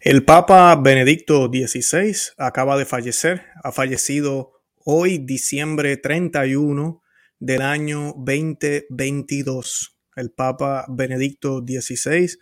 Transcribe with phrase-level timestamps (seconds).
[0.00, 4.52] El Papa Benedicto XVI acaba de fallecer, ha fallecido
[4.84, 7.02] hoy, diciembre 31
[7.40, 9.98] del año 2022.
[10.14, 12.38] El Papa Benedicto XVI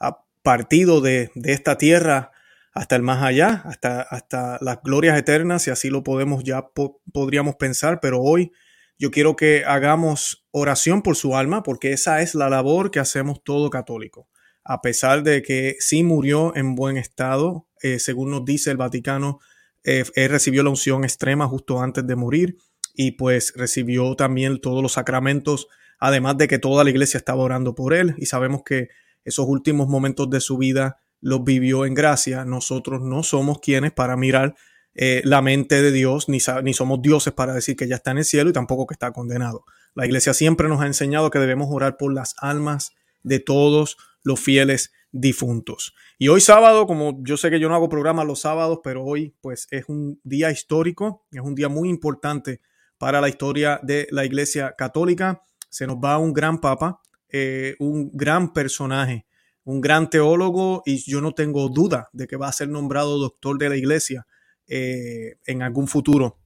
[0.00, 2.30] ha partido de, esta tierra
[2.74, 6.66] hasta el más allá, hasta, hasta las glorias eternas, si así lo podemos ya
[7.10, 8.52] podríamos pensar, pero hoy
[8.98, 13.42] yo quiero que hagamos oración por su alma, porque esa es la labor que hacemos
[13.42, 14.28] todo católico
[14.68, 19.40] a pesar de que sí murió en buen estado, eh, según nos dice el Vaticano,
[19.82, 22.58] eh, él recibió la unción extrema justo antes de morir
[22.94, 25.68] y pues recibió también todos los sacramentos,
[25.98, 28.88] además de que toda la iglesia estaba orando por él y sabemos que
[29.24, 32.44] esos últimos momentos de su vida los vivió en gracia.
[32.44, 34.54] Nosotros no somos quienes para mirar
[34.94, 38.18] eh, la mente de Dios, ni, ni somos dioses para decir que ya está en
[38.18, 39.64] el cielo y tampoco que está condenado.
[39.94, 44.40] La iglesia siempre nos ha enseñado que debemos orar por las almas de todos los
[44.40, 45.94] fieles difuntos.
[46.18, 49.34] Y hoy sábado, como yo sé que yo no hago programa los sábados, pero hoy
[49.40, 52.60] pues es un día histórico, es un día muy importante
[52.98, 55.42] para la historia de la Iglesia Católica.
[55.70, 59.26] Se nos va un gran papa, eh, un gran personaje,
[59.64, 63.58] un gran teólogo y yo no tengo duda de que va a ser nombrado doctor
[63.58, 64.26] de la Iglesia
[64.66, 66.38] eh, en algún futuro.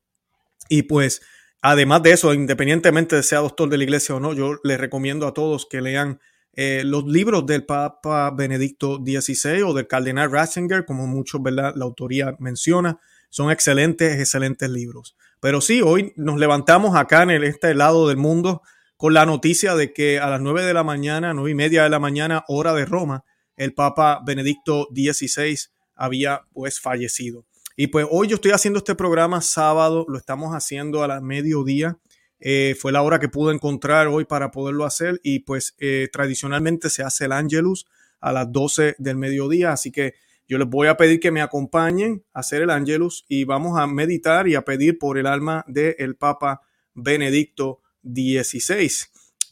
[0.68, 1.22] Y pues
[1.60, 5.26] además de eso, independientemente de sea doctor de la Iglesia o no, yo les recomiendo
[5.26, 6.20] a todos que lean
[6.54, 11.72] eh, los libros del Papa Benedicto XVI o del Cardenal Ratzinger, como muchos, ¿verdad?
[11.76, 13.00] La autoría menciona,
[13.30, 15.16] son excelentes, excelentes libros.
[15.40, 18.62] Pero sí, hoy nos levantamos acá en este lado del mundo
[18.96, 21.90] con la noticia de que a las 9 de la mañana, nueve y media de
[21.90, 23.24] la mañana, hora de Roma,
[23.56, 25.56] el Papa Benedicto XVI
[25.96, 27.46] había pues fallecido.
[27.76, 31.98] Y pues hoy yo estoy haciendo este programa sábado, lo estamos haciendo a la mediodía
[32.44, 36.90] eh, fue la hora que pude encontrar hoy para poderlo hacer y pues eh, tradicionalmente
[36.90, 37.86] se hace el Angelus
[38.20, 40.14] a las 12 del mediodía, así que
[40.48, 43.86] yo les voy a pedir que me acompañen a hacer el Angelus y vamos a
[43.86, 46.62] meditar y a pedir por el alma del Papa
[46.94, 48.90] Benedicto XVI.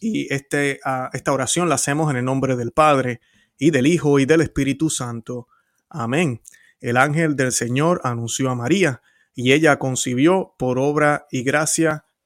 [0.01, 0.81] Y este,
[1.13, 3.21] esta oración la hacemos en el nombre del Padre
[3.57, 5.47] y del Hijo y del Espíritu Santo.
[5.89, 6.41] Amén.
[6.81, 9.01] El ángel del Señor anunció a María
[9.33, 12.05] y ella concibió por obra y gracia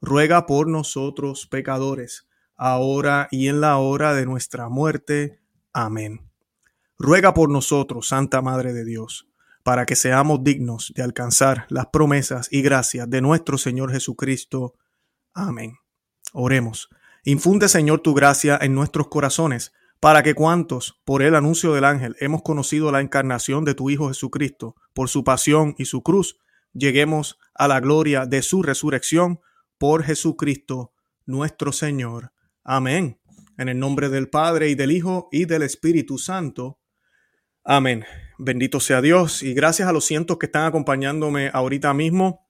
[0.00, 5.40] ruega por nosotros pecadores, ahora y en la hora de nuestra muerte.
[5.72, 6.30] Amén.
[6.98, 9.28] Ruega por nosotros, Santa Madre de Dios,
[9.62, 14.74] para que seamos dignos de alcanzar las promesas y gracias de nuestro Señor Jesucristo.
[15.32, 15.76] Amén.
[16.32, 16.88] Oremos.
[17.24, 22.14] Infunde, Señor, tu gracia en nuestros corazones, para que cuantos, por el anuncio del ángel,
[22.20, 26.38] hemos conocido la encarnación de tu Hijo Jesucristo, por su pasión y su cruz,
[26.74, 29.40] lleguemos a la gloria de su resurrección
[29.78, 30.92] por Jesucristo
[31.26, 32.32] nuestro Señor.
[32.62, 33.20] Amén.
[33.56, 36.80] En el nombre del Padre y del Hijo y del Espíritu Santo.
[37.62, 38.04] Amén.
[38.38, 42.46] Bendito sea Dios y gracias a los cientos que están acompañándome ahorita mismo.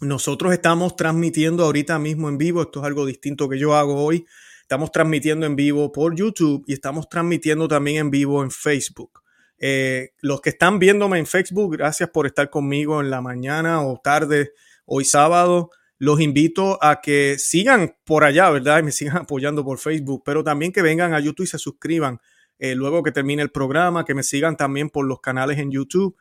[0.00, 4.26] Nosotros estamos transmitiendo ahorita mismo en vivo, esto es algo distinto que yo hago hoy.
[4.62, 9.22] Estamos transmitiendo en vivo por YouTube y estamos transmitiendo también en vivo en Facebook.
[9.58, 14.00] Eh, los que están viéndome en Facebook, gracias por estar conmigo en la mañana o
[14.02, 14.52] tarde
[14.86, 18.78] hoy sábado los invito a que sigan por allá, ¿verdad?
[18.78, 22.20] Y me sigan apoyando por Facebook, pero también que vengan a YouTube y se suscriban
[22.58, 26.16] eh, luego que termine el programa, que me sigan también por los canales en YouTube.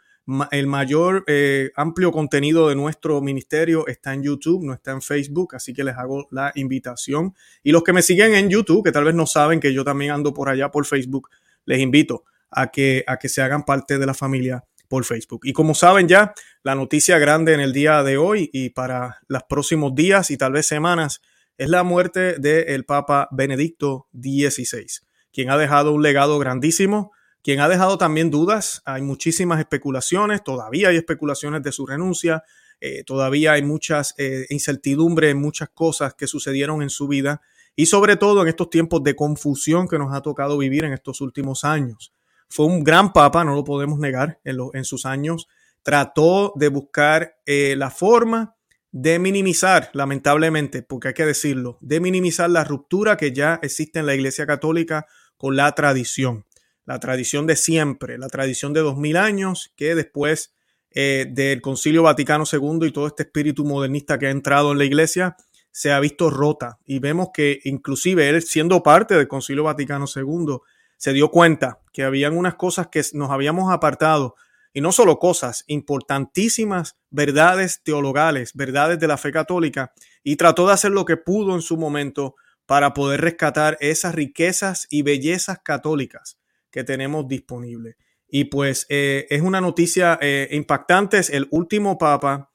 [0.52, 5.56] el mayor eh, amplio contenido de nuestro ministerio está en YouTube, no está en Facebook,
[5.56, 7.34] así que les hago la invitación.
[7.64, 10.12] Y los que me siguen en YouTube, que tal vez no saben que yo también
[10.12, 11.30] ando por allá por Facebook,
[11.66, 15.42] les invito a que, a que se hagan parte de la familia por Facebook.
[15.44, 19.44] Y como saben ya, la noticia grande en el día de hoy y para los
[19.44, 21.22] próximos días y tal vez semanas
[21.58, 24.86] es la muerte del Papa Benedicto XVI,
[25.32, 27.12] quien ha dejado un legado grandísimo,
[27.42, 28.82] quien ha dejado también dudas.
[28.86, 32.44] Hay muchísimas especulaciones, todavía hay especulaciones de su renuncia.
[32.80, 37.42] eh, todavía hay muchas eh, incertidumbres, muchas cosas que sucedieron en su vida
[37.76, 41.22] y sobre todo en estos tiempos de confusión que nos ha tocado vivir en estos
[41.22, 42.14] últimos años.
[42.50, 45.48] Fue un gran papa, no lo podemos negar, en, sus años.
[45.84, 48.56] Trató de buscar eh, la forma
[48.92, 54.06] de minimizar, lamentablemente, porque hay que decirlo, de minimizar la ruptura que ya existe en
[54.06, 55.06] la Iglesia Católica
[55.38, 56.46] con la tradición.
[56.86, 60.56] La tradición de siempre, la tradición de dos mil años, que después
[60.92, 64.86] eh, del Concilio Vaticano II y todo este espíritu modernista que ha entrado en la
[64.86, 65.36] Iglesia,
[65.70, 66.80] se ha visto rota.
[66.86, 70.58] Y vemos que inclusive él, siendo parte del Concilio Vaticano II,
[70.98, 74.36] se dio cuenta que habían unas cosas que nos habíamos apartado,
[74.74, 80.74] y no solo cosas, importantísimas verdades teologales, verdades de la fe católica, y trató de
[80.74, 82.36] hacer lo que pudo en su momento
[82.68, 86.38] para poder rescatar esas riquezas y bellezas católicas
[86.70, 87.96] que tenemos disponibles.
[88.28, 92.52] Y pues eh, es una noticia eh, impactante, es el último papa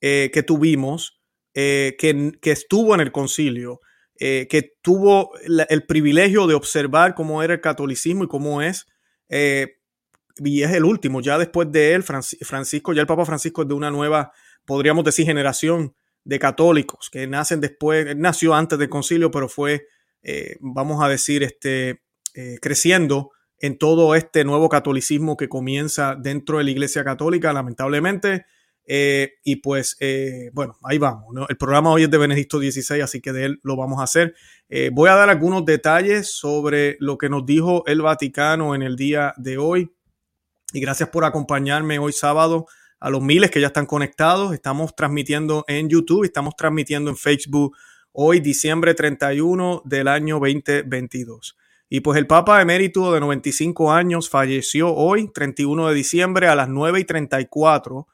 [0.00, 1.20] eh, que tuvimos
[1.52, 3.80] que, que, estuvo en el concilio,
[4.18, 5.32] eh, que tuvo
[5.68, 8.86] el privilegio de observar cómo era el catolicismo y cómo es,
[9.28, 9.76] eh,
[10.38, 13.74] y es el último, ya después de él, Francisco, ya el Papa Francisco es de
[13.74, 14.32] una nueva,
[14.64, 19.86] podríamos decir, generación de católicos que nacen después, nació antes del concilio, pero fue,
[20.22, 22.02] eh, vamos a decir, este,
[22.60, 28.44] creciendo en todo este nuevo catolicismo que comienza dentro de la Iglesia Católica, lamentablemente.
[28.86, 31.26] Eh, y pues, eh, bueno, ahí vamos.
[31.48, 34.34] El programa hoy es de Benedicto XVI, así que de él lo vamos a hacer.
[34.68, 38.96] Eh, voy a dar algunos detalles sobre lo que nos dijo el Vaticano en el
[38.96, 39.92] día de hoy.
[40.72, 42.66] Y gracias por acompañarme hoy sábado
[43.00, 44.54] a los miles que ya están conectados.
[44.54, 47.76] Estamos transmitiendo en YouTube, estamos transmitiendo en Facebook
[48.12, 51.56] hoy, diciembre 31 del año 2022.
[51.88, 56.68] Y pues el Papa emérito de 95 años falleció hoy, 31 de diciembre, a las
[56.68, 58.08] 9 y 34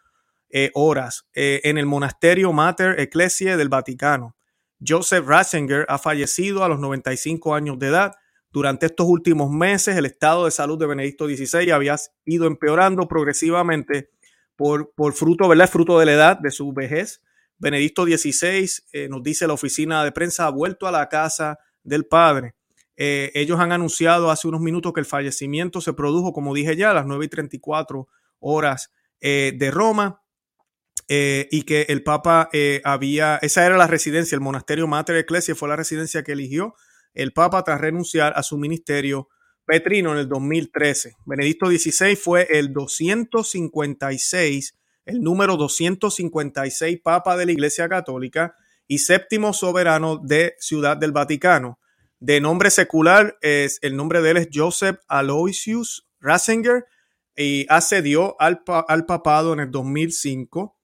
[0.55, 4.37] eh, horas eh, en el monasterio Mater Ecclesiae del Vaticano.
[4.87, 8.13] Joseph Ratzinger ha fallecido a los 95 años de edad.
[8.51, 11.97] Durante estos últimos meses, el estado de salud de Benedicto XVI había
[12.27, 14.11] ido empeorando progresivamente
[14.55, 15.71] por, por fruto, ¿verdad?
[15.71, 17.23] Fruto de la edad, de su vejez.
[17.57, 22.05] Benedicto XVI, eh, nos dice la oficina de prensa, ha vuelto a la casa del
[22.05, 22.55] Padre.
[22.95, 26.95] ellos han anunciado hace unos minutos que el fallecimiento se produjo, como dije ya, a
[26.95, 28.07] las 9 y 34
[28.39, 30.22] horas de Roma.
[31.15, 35.55] Eh, y que el Papa eh, había, esa era la residencia, el monasterio Mater Ecclesia
[35.55, 36.75] fue la residencia que eligió
[37.13, 39.29] el Papa tras renunciar a su ministerio
[39.67, 41.17] petrino en el 2013.
[41.27, 48.55] Benedicto XVI fue el 256, el número 256 Papa de la Iglesia Católica
[48.89, 51.79] y séptimo soberano de Ciudad del Vaticano.
[52.21, 56.87] De nombre secular, es, el nombre de él es Joseph Aloysius Ratzinger
[57.37, 60.79] y accedió al, al papado en el 2005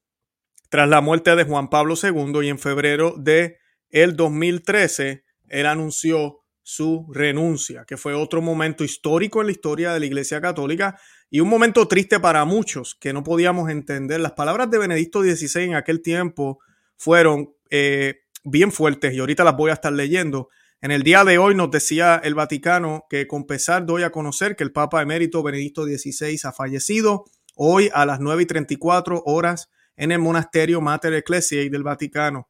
[0.69, 3.57] tras la muerte de Juan Pablo II y en febrero de
[3.89, 9.99] el 2013, él anunció su renuncia, que fue otro momento histórico en la historia de
[9.99, 10.99] la Iglesia Católica
[11.31, 14.19] y un momento triste para muchos que no podíamos entender.
[14.19, 16.59] Las palabras de Benedicto XVI en aquel tiempo
[16.95, 20.49] fueron eh, bien fuertes y ahorita las voy a estar leyendo.
[20.81, 24.55] En el día de hoy nos decía el Vaticano que con pesar doy a conocer
[24.55, 29.69] que el Papa emérito Benedicto XVI ha fallecido hoy a las 9 y 34 horas
[29.99, 32.47] en el monasterio Mater Ecclesiae del Vaticano.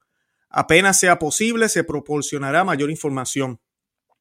[0.50, 3.60] Apenas sea posible, se proporcionará mayor información,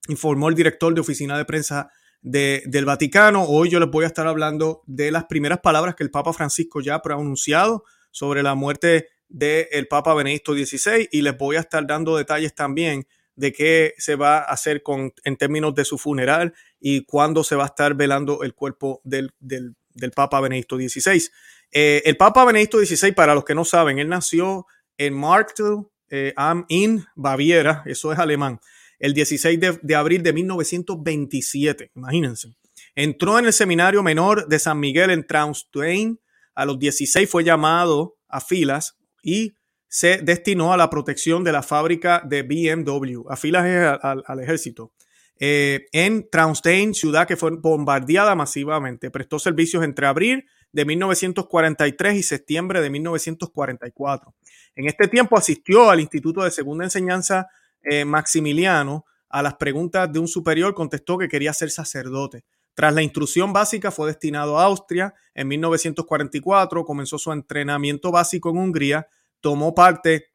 [0.08, 1.90] informó el director de oficina de prensa
[2.22, 3.44] del Vaticano.
[3.44, 6.80] Hoy yo les voy a estar hablando de las primeras palabras que el Papa Francisco
[6.80, 11.86] ya ha pronunciado sobre la muerte del Papa Benedicto XVI y les voy a estar
[11.86, 13.06] dando detalles también
[13.36, 17.56] de qué se va a hacer con, en términos de su funeral y cuándo se
[17.56, 21.30] va a estar velando el cuerpo del, del, del Papa Benedicto XVI.
[21.72, 26.32] Eh, el Papa Benedicto XVI, para los que no saben, él nació en Marktel eh,
[26.36, 28.60] am Inn, Baviera, eso es alemán,
[28.98, 32.54] el 16 de, abril de 1927, imagínense.
[32.94, 36.18] Entró en el seminario menor de San Miguel en Traunstein,
[36.54, 39.54] a los 16 fue llamado a filas y
[39.86, 44.92] se destinó a la protección de la fábrica de BMW, a filas al, ejército.
[45.40, 52.22] Eh, en Traunstein, ciudad que fue bombardeada masivamente, prestó servicios entre abril de 1943 y
[52.22, 54.34] septiembre de 1944.
[54.74, 57.48] En este tiempo asistió al Instituto de Segunda Enseñanza
[57.82, 59.04] eh, Maximiliano.
[59.30, 62.44] A las preguntas de un superior contestó que quería ser sacerdote.
[62.74, 65.14] Tras la instrucción básica fue destinado a Austria.
[65.34, 69.08] En 1944 comenzó su entrenamiento básico en Hungría.
[69.40, 70.28] Tomó parte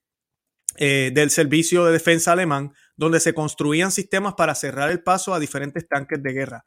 [0.77, 5.39] eh, del servicio de defensa alemán, donde se construían sistemas para cerrar el paso a
[5.39, 6.65] diferentes tanques de guerra.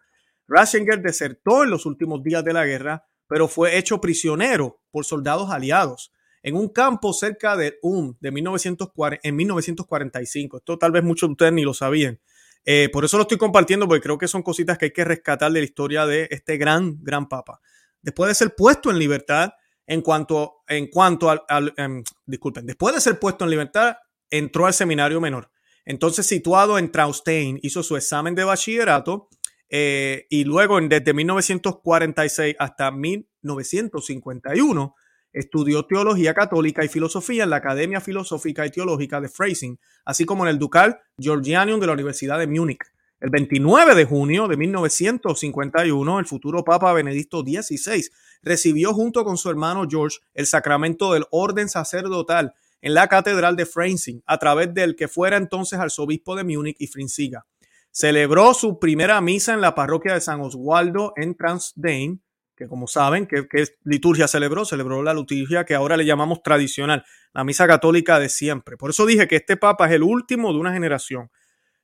[0.48, 5.50] Ratzinger desertó en los últimos días de la guerra, pero fue hecho prisionero por soldados
[5.50, 6.12] aliados.
[6.42, 10.58] en un campo cerca de UM de 1940, en 1945.
[10.58, 12.20] Esto tal vez muchos de ustedes ni lo sabían.
[12.64, 15.50] Eh, por eso lo estoy compartiendo, porque creo que son cositas que hay que rescatar
[15.50, 17.60] de la historia de este gran, gran papa.
[18.00, 19.54] Después de ser puesto en libertad,
[19.86, 23.96] en cuanto, en cuanto al, em, disculpen, después de ser puesto en libertad,
[24.30, 25.50] entró al seminario menor.
[25.86, 29.30] Entonces, situado en Traustein, hizo su examen de bachillerato
[29.68, 34.94] eh, y luego, desde 1946 hasta 1951,
[35.32, 40.44] estudió teología católica y filosofía en la Academia Filosófica y Teológica de Freising, así como
[40.44, 42.80] en el Ducal Georgianum de la Universidad de Múnich.
[43.20, 48.08] El 29 de junio de 1951, el futuro Papa Benedicto XVI
[48.42, 52.54] recibió junto con su hermano George el sacramento del orden sacerdotal
[52.86, 56.86] en la Catedral de Freising, a través del que fuera entonces arzobispo de Múnich y
[56.86, 57.44] Frinsiga.
[57.90, 62.22] Celebró su primera misa en la parroquia de San Oswaldo en Transdain,
[62.56, 63.44] que como saben, ¿qué,
[63.82, 64.64] liturgia celebró?
[64.64, 68.76] Celebró la liturgia que ahora le llamamos tradicional, la misa católica de siempre.
[68.76, 71.28] Por eso dije que este papa es el último de una generación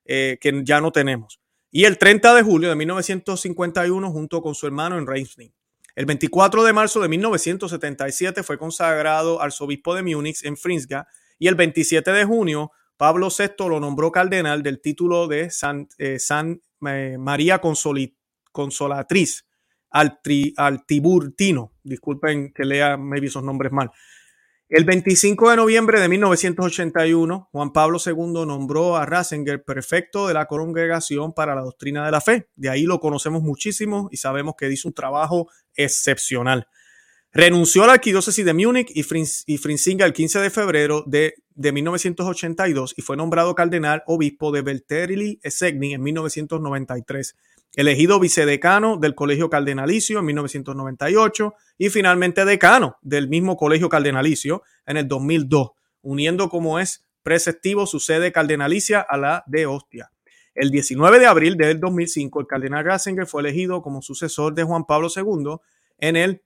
[0.04, 1.40] eh, que ya no tenemos.
[1.72, 5.52] Y el 30 de julio de 1951, junto con su hermano en Rheinstein.
[5.94, 11.06] El 24 de marzo de 1977 fue consagrado arzobispo de Múnich en Frinsga
[11.38, 16.18] y el 27 de junio Pablo VI lo nombró cardenal del título de San, eh,
[16.20, 19.44] San eh, María Consolatriz
[19.90, 20.20] al,
[20.56, 21.72] al, Tiburtino.
[21.82, 23.90] Disculpen que lea maybe esos nombres mal.
[24.74, 30.46] El 25 de noviembre de 1981, Juan Pablo II nombró a Ratzinger prefecto de la
[30.46, 32.48] Congregación para la Doctrina de la Fe.
[32.56, 36.68] De ahí lo conocemos muchísimo y sabemos que hizo un trabajo excepcional.
[37.34, 43.00] Renunció a la arquidiócesis de Múnich y, Frinsinga el 15 de febrero de, 1982 y
[43.00, 47.34] fue nombrado cardenal obispo de Belterli Segni en 1993.
[47.74, 54.98] Elegido vicedecano del Colegio Cardenalicio en 1998 y finalmente decano del mismo Colegio Cardenalicio en
[54.98, 55.70] el 2002,
[56.02, 60.12] uniendo como es preceptivo su sede cardenalicia a la de Ostia.
[60.54, 64.84] El 19 de abril del 2005, el cardenal Ratzinger fue elegido como sucesor de Juan
[64.84, 65.56] Pablo II
[65.96, 66.42] en el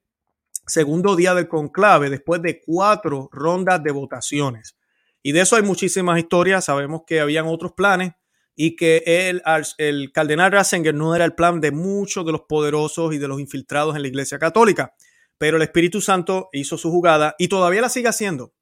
[0.66, 4.76] segundo día del conclave después de cuatro rondas de votaciones.
[5.22, 6.64] Y de eso hay muchísimas historias.
[6.64, 8.12] Sabemos que habían otros planes
[8.54, 9.42] y que el,
[9.78, 13.40] el cardenal Ratzinger no era el plan de muchos de los poderosos y de los
[13.40, 14.94] infiltrados en la Iglesia Católica.
[15.38, 18.54] Pero el Espíritu Santo hizo su jugada y todavía la sigue haciendo.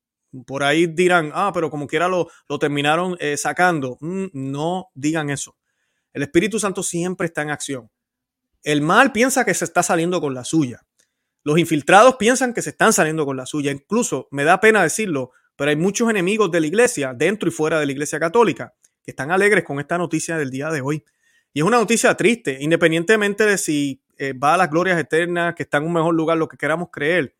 [0.46, 3.96] Por ahí dirán, ah, pero como quiera lo, lo terminaron eh, sacando.
[4.00, 5.56] Mm, no digan eso.
[6.12, 7.90] El Espíritu Santo siempre está en acción.
[8.62, 10.80] El mal piensa que se está saliendo con la suya.
[11.44, 13.70] Los infiltrados piensan que se están saliendo con la suya.
[13.70, 17.78] Incluso, me da pena decirlo, pero hay muchos enemigos de la iglesia, dentro y fuera
[17.78, 18.74] de la iglesia católica,
[19.04, 21.04] que están alegres con esta noticia del día de hoy.
[21.52, 25.64] Y es una noticia triste, independientemente de si eh, va a las glorias eternas, que
[25.64, 27.36] está en un mejor lugar, lo que queramos creer.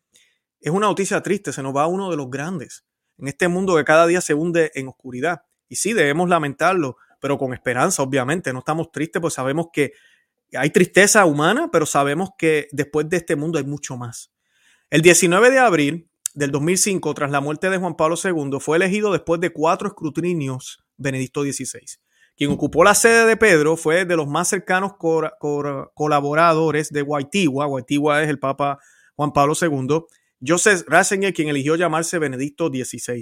[0.61, 2.85] Es una noticia triste, se nos va uno de los grandes
[3.17, 5.43] en este mundo que cada día se hunde en oscuridad.
[5.67, 8.53] Y sí, debemos lamentarlo, pero con esperanza, obviamente.
[8.53, 9.93] No estamos tristes, pues sabemos que
[10.53, 14.31] hay tristeza humana, pero sabemos que después de este mundo hay mucho más.
[14.89, 19.11] El 19 de abril del 2005, tras la muerte de Juan Pablo II, fue elegido
[19.11, 21.85] después de cuatro escrutinios Benedicto XVI.
[22.37, 24.93] Quien ocupó la sede de Pedro fue de los más cercanos
[25.93, 27.65] colaboradores de Guaitigua.
[27.65, 28.79] Guaitigua es el Papa
[29.15, 30.01] Juan Pablo II.
[30.45, 33.21] Joseph Ratzinger, quien eligió llamarse Benedicto XVI.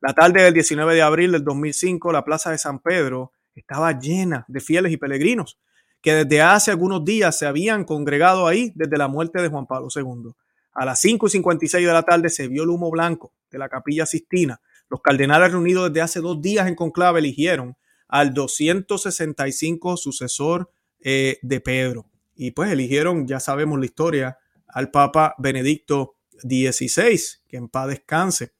[0.00, 4.46] La tarde del 19 de abril del 2005, la plaza de San Pedro estaba llena
[4.48, 5.58] de fieles y peregrinos
[6.06, 9.88] que desde hace algunos días se habían congregado ahí desde la muerte de Juan Pablo
[9.92, 10.30] II.
[10.72, 13.68] A las 5 y 56 de la tarde se vio el humo blanco de la
[13.68, 14.60] capilla Sistina.
[14.88, 20.70] Los cardenales reunidos desde hace dos días en conclave eligieron al 265 sucesor
[21.00, 22.06] eh, de Pedro.
[22.36, 28.52] Y pues eligieron, ya sabemos la historia, al Papa Benedicto XVI, que en paz descanse.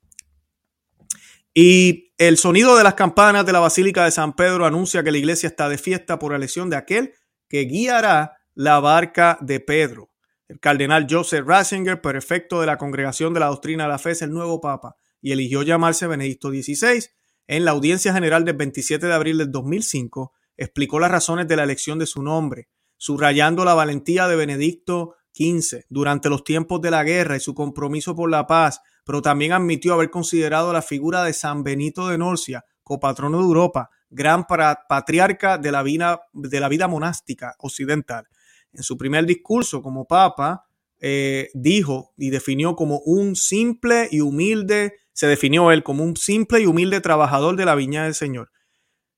[1.54, 5.18] Y el sonido de las campanas de la Basílica de San Pedro anuncia que la
[5.18, 7.14] iglesia está de fiesta por elección de aquel
[7.48, 10.10] que guiará la barca de Pedro.
[10.48, 14.22] El cardenal Joseph Ratzinger, prefecto de la Congregación de la Doctrina de la Fe, es
[14.22, 17.04] el nuevo papa y eligió llamarse Benedicto XVI.
[17.48, 21.64] En la audiencia general del 27 de abril del 2005, explicó las razones de la
[21.64, 27.04] elección de su nombre, subrayando la valentía de Benedicto XV durante los tiempos de la
[27.04, 31.32] guerra y su compromiso por la paz, pero también admitió haber considerado la figura de
[31.32, 38.26] San Benito de Norcia, copatrono de Europa, gran patriarca de la, vida, monástica occidental.
[38.72, 40.66] En su primer discurso como papa,
[40.98, 46.60] eh, dijo y definió como un simple y humilde, se definió él como un simple
[46.62, 48.50] y humilde trabajador de la viña del Señor.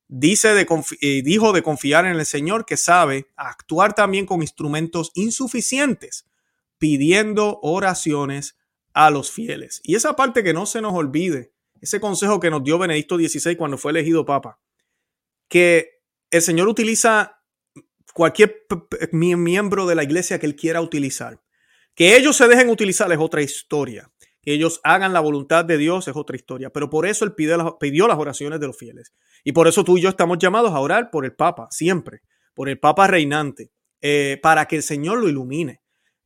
[0.09, 0.67] Dice de
[1.01, 6.25] eh, dijo de confiar en el Señor que sabe actuar también con instrumentos insuficientes,
[6.77, 8.57] pidiendo oraciones
[8.93, 9.79] a los fieles.
[9.83, 13.55] Y esa parte que no se nos olvide, ese consejo que nos dio Benedicto XVI
[13.55, 14.59] cuando fue elegido papa,
[15.49, 17.41] que el Señor utiliza
[18.13, 18.65] cualquier
[19.11, 21.41] miembro de la iglesia que él quiera utilizar.
[21.95, 24.09] Que ellos se dejen utilizar es otra historia.
[24.41, 26.69] Que ellos hagan la voluntad de Dios es otra historia.
[26.69, 29.13] Pero por eso él pidió las oraciones de los fieles.
[29.43, 32.21] Y por eso tú y yo estamos llamados a orar por el Papa, siempre,
[32.53, 35.81] por el Papa reinante, eh, para que el Señor lo ilumine.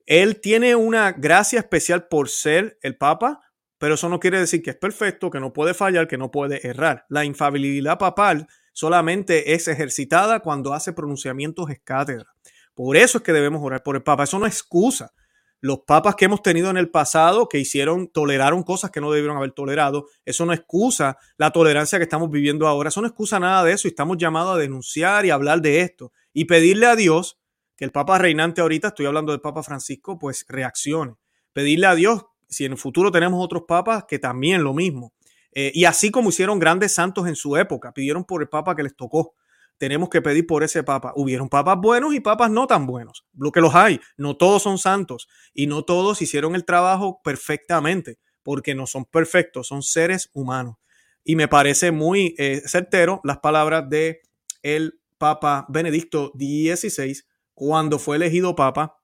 [0.05, 3.39] Él tiene una gracia especial por ser el Papa,
[3.77, 6.67] pero eso no quiere decir que es perfecto, que no puede fallar, que no puede
[6.67, 7.05] errar.
[7.09, 12.33] La infabilidad papal solamente es ejercitada cuando hace pronunciamientos escátedra.
[12.73, 14.23] Por eso es que debemos orar por el Papa.
[14.23, 15.13] Eso no es excusa.
[15.61, 19.37] Los papas que hemos tenido en el pasado, que hicieron, toleraron cosas que no debieron
[19.37, 22.89] haber tolerado, eso no excusa la tolerancia que estamos viviendo ahora.
[22.89, 26.11] Eso no excusa nada de eso y estamos llamados a denunciar y hablar de esto
[26.33, 27.39] y pedirle a Dios
[27.77, 31.15] que el Papa reinante ahorita, estoy hablando del Papa Francisco, pues reaccione.
[31.53, 35.13] Pedirle a Dios, si en el futuro tenemos otros papas, que también lo mismo.
[35.55, 38.83] Eh, y así como hicieron grandes santos en su época, pidieron por el Papa que
[38.83, 39.35] les tocó.
[39.77, 41.13] Tenemos que pedir por ese Papa.
[41.15, 43.25] Hubieron papas buenos y papas no tan buenos.
[43.35, 43.99] Lo que los hay.
[44.17, 49.67] No todos son santos y no todos hicieron el trabajo perfectamente, porque no son perfectos,
[49.67, 50.75] son seres humanos.
[51.23, 54.21] Y me parece muy eh, certero las palabras de
[54.61, 58.97] el Papa Benedicto XVI cuando fue elegido Papa,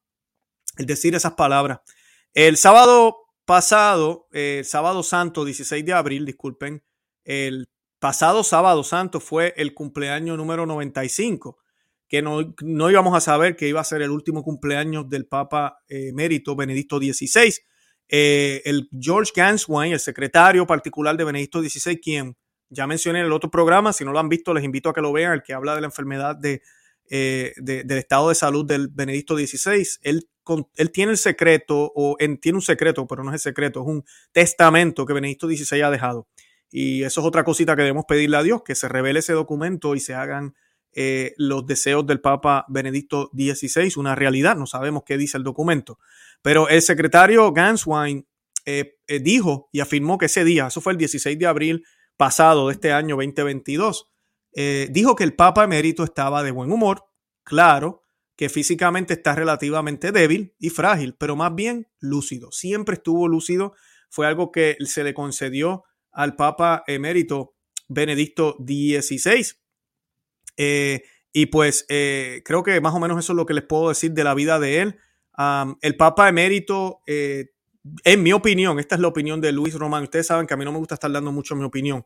[0.77, 1.79] el decir esas palabras.
[2.33, 3.18] El sábado
[3.49, 6.83] pasado, el sábado santo, 16 de abril, disculpen,
[7.23, 11.57] el pasado sábado santo fue el cumpleaños número 95,
[12.07, 15.79] que no, no íbamos a saber que iba a ser el último cumpleaños del Papa
[15.87, 17.55] emérito Benedicto XVI.
[18.07, 22.37] Eh, el George Ganswein, el secretario particular de Benedicto XVI, quien
[22.69, 25.01] ya mencioné en el otro programa, si no lo han visto, les invito a que
[25.01, 26.61] lo vean, el que habla de la enfermedad de,
[27.09, 29.85] eh, del estado de salud del Benedicto XVI.
[30.01, 30.29] Él
[30.75, 34.03] él tiene el secreto, o tiene un secreto, pero no es el secreto, es un
[34.31, 36.27] testamento que Benedicto XVI ha dejado.
[36.71, 39.95] Y eso es otra cosita que debemos pedirle a Dios, que se revele ese documento
[39.95, 40.55] y se hagan
[40.91, 44.55] eh, los deseos del Papa Benedicto XVI una realidad.
[44.55, 45.99] No sabemos qué dice el documento.
[46.41, 48.27] Pero el secretario Ganswein
[48.65, 51.85] eh, eh, dijo y afirmó que ese día, eso fue el 16 de abril
[52.17, 54.09] pasado de este año 2022,
[54.91, 57.05] dijo que el Papa emérito estaba de buen humor,
[57.43, 58.03] claro,
[58.39, 62.53] que físicamente está relativamente débil y frágil, pero más bien lúcido.
[62.53, 63.73] Siempre estuvo lúcido.
[64.09, 67.55] Fue algo que se le concedió al Papa emérito
[67.89, 69.45] Benedicto XVI.
[70.55, 73.89] Eh, y pues eh, creo que más o menos eso es lo que les puedo
[73.89, 74.99] decir de la vida de él.
[75.81, 77.51] el Papa emérito, eh,
[78.05, 80.03] en mi opinión, esta es la opinión de Luis Román.
[80.03, 82.05] Ustedes saben que a mí no me gusta estar dando mucho mi opinión.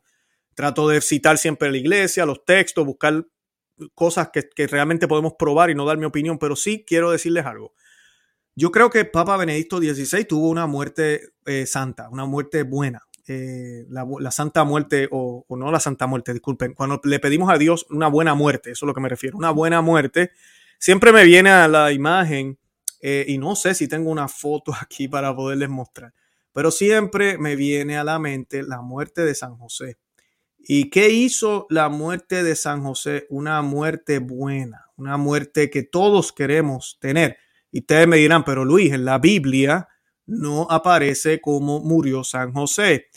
[0.55, 3.25] Trato de citar siempre la iglesia, los textos, buscar
[3.95, 7.73] cosas que, realmente podemos probar y no dar mi opinión, pero sí quiero decirles algo.
[8.55, 13.01] Yo creo que Papa Benedicto XVI tuvo una muerte eh, santa, una muerte buena.
[13.25, 17.85] Eh, la, santa muerte, o, no la santa muerte, disculpen, cuando le pedimos a Dios
[17.89, 20.31] una buena muerte, eso es lo que me refiero, una buena muerte,
[20.77, 22.59] siempre me viene a la imagen,
[22.99, 26.13] eh, y no sé si tengo una foto aquí para poderles mostrar,
[26.51, 29.97] pero siempre me viene a la mente la muerte de San José.
[30.65, 33.27] ¿Y qué hizo la muerte de San José?
[33.29, 37.37] Una muerte buena, una muerte que todos queremos tener.
[37.69, 39.89] Y ustedes me dirán, pero Luis, en la Biblia
[40.25, 43.07] no aparece cómo murió San José.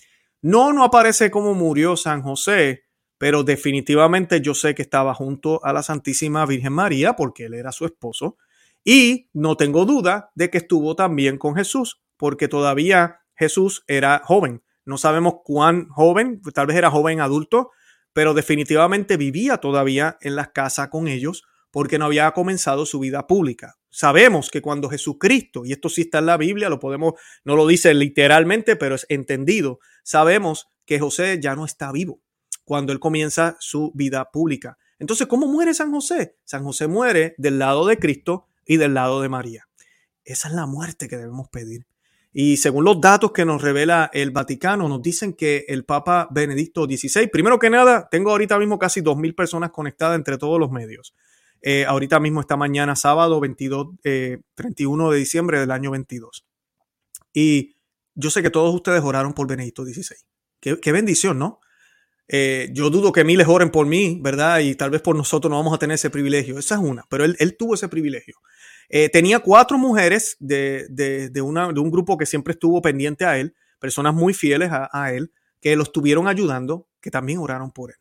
[0.43, 2.83] No, no aparece cómo murió San José,
[3.17, 7.71] pero definitivamente yo sé que estaba junto a la Santísima Virgen María porque él era
[7.71, 8.39] su esposo.
[8.83, 14.63] Y no tengo duda de que estuvo también con Jesús, porque todavía Jesús era joven.
[14.87, 17.71] No sabemos cuán joven, tal vez era joven adulto,
[18.13, 23.27] pero definitivamente vivía todavía en la casa con ellos porque no había comenzado su vida
[23.27, 23.75] pública.
[23.91, 27.67] Sabemos que cuando Jesucristo, y esto sí está en la Biblia, lo podemos, no lo
[27.67, 32.23] dice literalmente, pero es entendido, sabemos que José ya no está vivo
[32.65, 34.79] cuando él comienza su vida pública.
[34.99, 36.39] Entonces, ¿cómo muere San José?
[36.45, 39.69] San José muere del lado de Cristo y del lado de María.
[40.25, 41.87] Esa es la muerte que debemos pedir.
[42.39, 46.85] Y según los datos que nos revela el Vaticano, nos dicen que el Papa Benedicto
[46.85, 51.15] XVI, primero que nada, tengo ahorita mismo casi 2.000 personas conectadas entre todos los medios.
[51.63, 53.87] Eh, ahorita mismo esta mañana, sábado 22,
[54.55, 56.45] 31 eh, de diciembre del año 22.
[57.33, 57.79] Y
[58.15, 60.17] yo sé que todos ustedes oraron por Benedicto XVI.
[60.61, 61.61] Qué, bendición, ¿no?
[62.29, 64.59] Eh, yo dudo que miles oren por mí, ¿verdad?
[64.59, 66.59] Y tal vez por nosotros no vamos a tener ese privilegio.
[66.59, 68.37] Esa es una, pero él, él tuvo ese privilegio.
[68.89, 73.39] Eh, tenía cuatro mujeres de, de, una, de, un grupo que siempre estuvo pendiente a
[73.39, 77.97] él, personas muy fieles a, él, que lo estuvieron ayudando, que también oraron por él.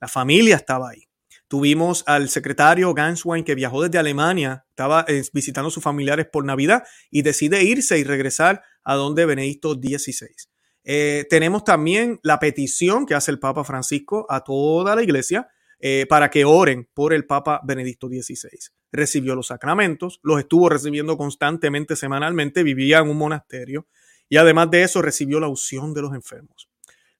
[0.00, 1.04] La familia estaba ahí.
[1.46, 6.44] Tuvimos al secretario Ganswein que viajó desde Alemania, estaba eh, visitando a sus familiares por
[6.44, 10.28] Navidad y decide irse y regresar a donde Benedicto XVI.
[10.84, 15.48] Eh, tenemos también la petición que hace el Papa Francisco a toda la iglesia
[16.10, 18.70] para que oren por el Papa Benedicto XVI.
[18.92, 23.86] Recibió los sacramentos, los estuvo recibiendo constantemente, semanalmente, vivía en un monasterio
[24.28, 26.68] y además de eso recibió la unción de los enfermos.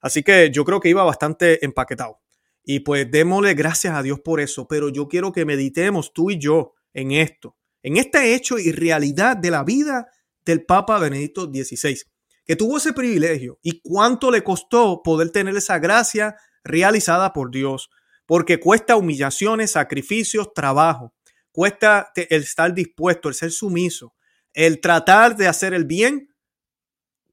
[0.00, 2.20] Así que yo creo que iba bastante empaquetado.
[2.64, 6.38] Y pues démosle gracias a Dios por eso, pero yo quiero que meditemos tú y
[6.38, 10.08] yo en esto, en este hecho y realidad de la vida
[10.44, 11.98] del Papa Benedicto XVI,
[12.44, 17.90] que tuvo ese privilegio y cuánto le costó poder tener esa gracia realizada por Dios,
[18.26, 21.14] porque cuesta humillaciones, sacrificios, trabajo,
[21.52, 24.14] cuesta el estar dispuesto, el ser sumiso,
[24.52, 26.34] el tratar de hacer el bien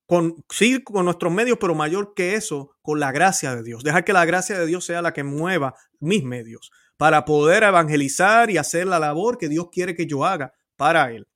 [0.06, 3.84] con, sí, con nuestros medios, pero mayor que eso, con la gracia de Dios.
[3.84, 8.50] Dejar que la gracia de Dios sea la que mueva mis medios para poder evangelizar
[8.50, 11.28] y hacer la labor que Dios quiere que yo haga para Él.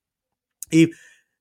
[0.72, 0.90] Y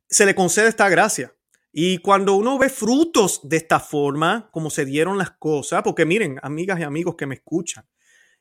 [0.08, 1.32] se le concede esta gracia.
[1.72, 6.38] Y cuando uno ve frutos de esta forma, como se dieron las cosas, porque miren,
[6.42, 7.88] amigas y amigos que me escuchan,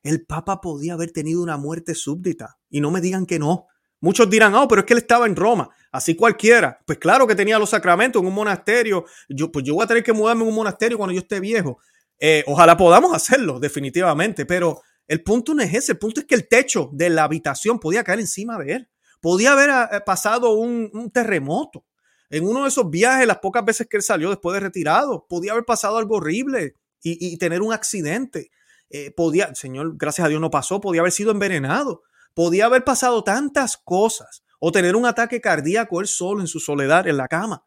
[0.03, 2.57] el Papa podía haber tenido una muerte súbdita.
[2.69, 3.67] Y no me digan que no.
[4.01, 6.79] Muchos dirán, oh, pero es que él estaba en Roma, así cualquiera.
[6.85, 9.05] Pues claro que tenía los sacramentos en un monasterio.
[9.27, 11.79] Yo, pues yo voy a tener que mudarme en un monasterio cuando yo esté viejo.
[12.19, 15.93] Eh, ojalá podamos hacerlo, definitivamente, pero el punto no es ese.
[15.93, 18.89] El punto es que el techo de la habitación podía caer encima de él.
[19.19, 21.85] Podía haber eh, pasado un, terremoto.
[22.29, 25.53] En uno de esos viajes, las pocas veces que él salió después de retirado, podía
[25.53, 28.51] haber pasado algo horrible y, tener un accidente.
[28.89, 33.23] Eh, podía, Señor, gracias a Dios no pasó, podía haber sido envenenado Podía haber pasado
[33.23, 37.65] tantas cosas o tener un ataque cardíaco él solo en su soledad en la cama,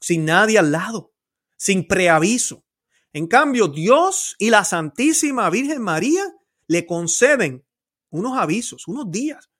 [0.00, 1.12] sin nadie al lado,
[1.56, 2.64] sin preaviso.
[3.12, 6.24] En cambio, Dios y la Santísima Virgen María
[6.66, 7.64] le conceden
[8.10, 9.50] unos avisos, unos días.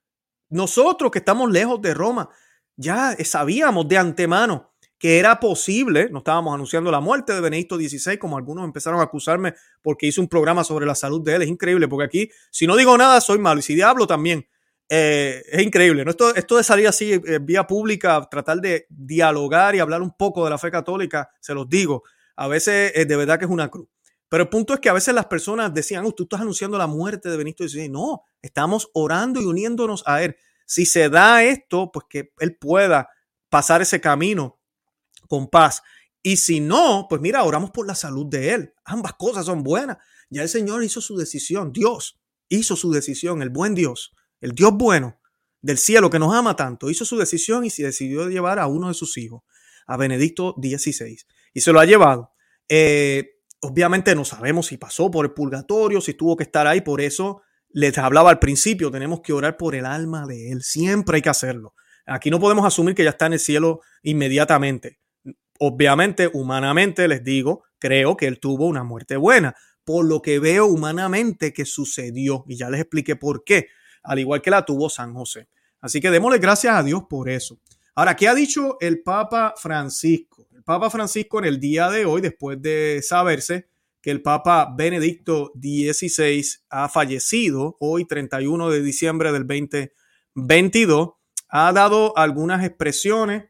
[0.49, 2.29] Nosotros que estamos lejos de Roma,
[2.77, 8.19] ya sabíamos de antemano que era posible, no estábamos anunciando la muerte de Benedicto XVI,
[8.19, 11.43] como algunos empezaron a acusarme porque hice un programa sobre la salud de él.
[11.43, 13.61] Es increíble, porque aquí, si no digo nada, soy malo.
[13.61, 14.49] Y si hablo también,
[14.89, 16.05] eh, es increíble.
[16.05, 16.11] ¿no?
[16.11, 20.45] Esto, esto de salir así, eh, vía pública, tratar de dialogar y hablar un poco
[20.45, 22.03] de la fe católica, se los digo,
[22.35, 23.89] a veces eh, de verdad que es una cruz.
[24.29, 26.87] Pero el punto es que a veces las personas decían, oh, tú estás anunciando la
[26.87, 27.89] muerte de Benedicto XVI.
[27.89, 30.37] No, estamos orando y uniéndonos a él.
[30.67, 33.09] Si se da esto, pues que él pueda
[33.49, 34.58] pasar ese camino
[35.29, 35.83] con paz.
[36.23, 38.75] Y si no, pues mira, oramos por la salud de él.
[38.85, 39.99] Ambas cosas son buenas.
[40.31, 41.73] Ya el Señor hizo su decisión.
[41.73, 43.43] Dios hizo su decisión.
[43.43, 45.21] El buen Dios, el Dios bueno
[45.63, 48.89] del cielo que nos ama tanto, hizo su decisión y se decidió llevar a uno
[48.89, 49.43] de sus hijos,
[49.87, 51.19] a Benedicto XVI.
[51.55, 52.33] Y se lo ha llevado.
[52.69, 56.81] Eh, obviamente no sabemos si pasó por el purgatorio, si tuvo que estar ahí.
[56.81, 60.63] Por eso les hablaba al principio, tenemos que orar por el alma de él.
[60.63, 61.75] Siempre hay que hacerlo.
[62.07, 65.01] Aquí no podemos asumir que ya está en el cielo inmediatamente.
[65.59, 70.67] Obviamente, humanamente, les digo, creo que él tuvo una muerte buena, por lo que veo
[70.67, 73.69] humanamente que sucedió, y ya les expliqué por qué,
[74.03, 75.49] al igual que la tuvo San José.
[75.81, 77.59] Así que démosle gracias a Dios por eso.
[77.95, 80.47] Ahora, ¿qué ha dicho el Papa Francisco?
[80.55, 83.69] El Papa Francisco en el día de hoy, después de saberse
[84.01, 91.11] que el Papa Benedicto XVI ha fallecido hoy, 31 de diciembre del 2022,
[91.49, 93.47] ha dado algunas expresiones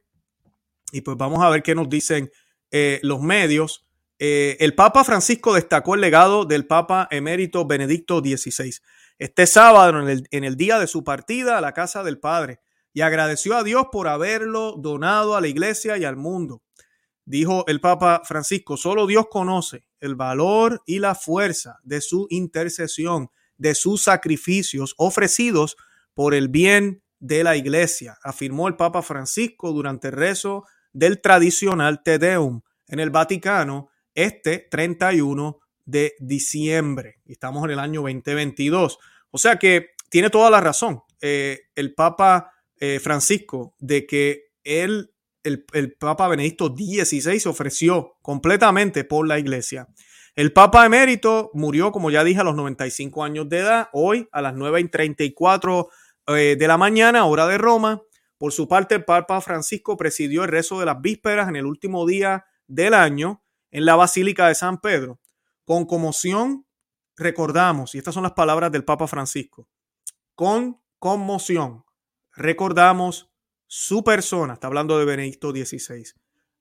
[0.92, 2.30] y pues vamos a ver qué nos dicen
[2.70, 3.86] eh, los medios.
[4.18, 8.72] Eh, el Papa Francisco destacó el legado del Papa emérito Benedicto XVI
[9.18, 12.60] este sábado en el, en el día de su partida a la casa del Padre
[12.92, 16.62] y agradeció a Dios por haberlo donado a la iglesia y al mundo.
[17.24, 23.30] Dijo el Papa Francisco, solo Dios conoce el valor y la fuerza de su intercesión,
[23.56, 25.76] de sus sacrificios ofrecidos
[26.14, 32.02] por el bien de la iglesia, afirmó el Papa Francisco durante el rezo del tradicional
[32.02, 37.20] Te Deum en el Vaticano este 31 de diciembre.
[37.26, 38.98] Estamos en el año 2022.
[39.30, 45.12] O sea que tiene toda la razón eh, el Papa eh, Francisco de que él,
[45.42, 49.88] el, el Papa Benedicto XVI se ofreció completamente por la iglesia.
[50.38, 54.40] El Papa emérito murió, como ya dije, a los 95 años de edad, hoy a
[54.40, 55.88] las 9 y 34
[56.28, 58.02] eh, de la mañana, hora de Roma.
[58.38, 62.06] Por su parte, el Papa Francisco presidió el rezo de las vísperas en el último
[62.06, 65.20] día del año en la Basílica de San Pedro.
[65.64, 66.66] Con conmoción
[67.16, 69.68] recordamos, y estas son las palabras del Papa Francisco,
[70.36, 71.84] con conmoción
[72.32, 73.30] recordamos
[73.66, 76.04] su persona, está hablando de Benedicto XVI,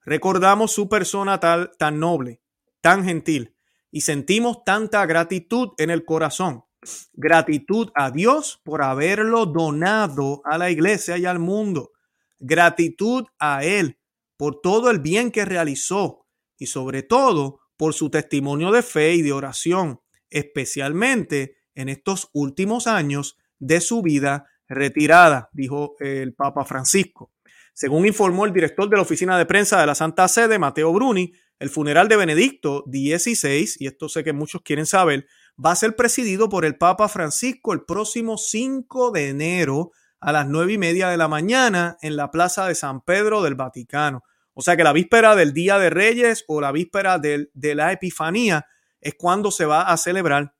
[0.03, 2.41] recordamos su persona tal, tan noble,
[2.81, 3.55] tan gentil,
[3.91, 6.66] y sentimos tanta gratitud en el corazón
[7.13, 11.91] Gratitud a Dios por haberlo donado a la iglesia y al mundo.
[12.39, 13.99] Gratitud a Él
[14.37, 19.21] por todo el bien que realizó y sobre todo por su testimonio de fe y
[19.21, 27.31] de oración, especialmente en estos últimos años de su vida retirada, dijo el Papa Francisco.
[27.73, 31.31] Según informó el director de la oficina de prensa de la Santa Sede, Mateo Bruni,
[31.59, 35.27] el funeral de Benedicto XVI, y esto sé que muchos quieren saber,
[35.63, 40.47] va a ser presidido por el Papa Francisco el próximo 5 de enero a las
[40.47, 44.23] nueve y media de la mañana en la Plaza de San Pedro del Vaticano.
[44.53, 48.65] O sea que la víspera del Día de Reyes o la víspera de la Epifanía
[48.99, 50.55] es cuando se va a celebrar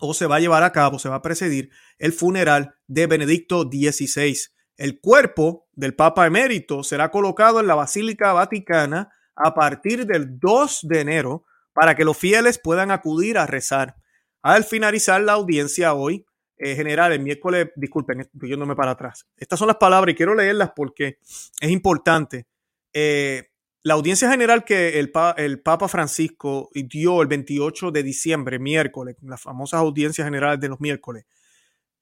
[0.00, 3.62] o se va a llevar a cabo, se va a presidir el funeral de Benedicto
[3.62, 4.36] XVI.
[4.76, 10.80] El cuerpo del Papa emérito será colocado en la Basílica Vaticana a partir del 2
[10.82, 13.96] de enero para que los fieles puedan acudir a rezar.
[14.42, 16.24] Al finalizar la audiencia hoy,
[16.56, 19.26] eh, general, el miércoles, disculpen, estoy yéndome para atrás.
[19.36, 21.18] Estas son las palabras y quiero leerlas porque
[21.60, 22.46] es importante.
[22.92, 23.50] Eh,
[23.82, 29.40] la audiencia general que el, el, Papa Francisco dio el 28 de diciembre, miércoles, las
[29.40, 31.24] famosas audiencias generales de los miércoles,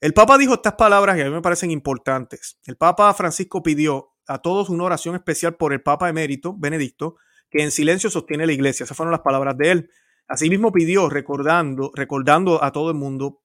[0.01, 2.59] el Papa dijo estas palabras y a mí me parecen importantes.
[2.67, 7.17] El Papa Francisco pidió a todos una oración especial por el Papa emérito, Benedicto,
[7.51, 8.85] que en silencio sostiene la iglesia.
[8.85, 9.91] Esas fueron las palabras de él.
[10.29, 13.43] Asimismo pidió, recordando, recordando a todo el mundo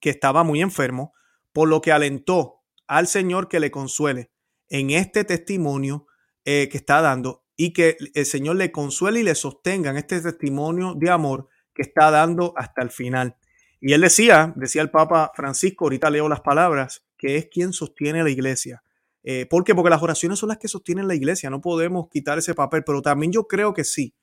[0.00, 1.12] que estaba muy enfermo,
[1.52, 4.30] por lo que alentó al Señor que le consuele
[4.68, 6.06] en este testimonio
[6.44, 10.20] eh, que está dando y que el Señor le consuele y le sostenga en este
[10.20, 13.36] testimonio de amor que está dando hasta el final.
[13.80, 18.22] Y él decía, decía el Papa Francisco, ahorita leo las palabras, que es quien sostiene
[18.22, 18.82] la iglesia.
[19.22, 19.74] Eh, ¿Por qué?
[19.74, 23.02] Porque las oraciones son las que sostienen la iglesia, no podemos quitar ese papel, pero
[23.02, 24.14] también yo creo que sí,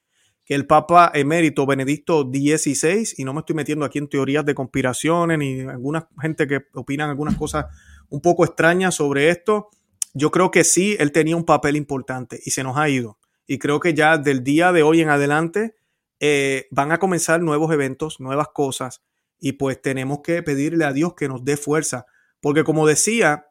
[0.45, 4.55] que el Papa emérito Benedicto XVI, y no me estoy metiendo aquí en teorías de
[4.55, 7.65] conspiraciones ni alguna gente que opinan algunas cosas
[8.09, 9.69] un poco extrañas sobre esto,
[10.13, 13.17] yo creo que sí, él tenía un papel importante y se nos ha ido.
[13.47, 15.75] Y creo que ya del día de hoy en adelante
[16.19, 19.01] eh, van a comenzar nuevos eventos, nuevas cosas
[19.39, 22.05] y pues tenemos que pedirle a Dios que nos dé fuerza,
[22.41, 23.47] porque como decía,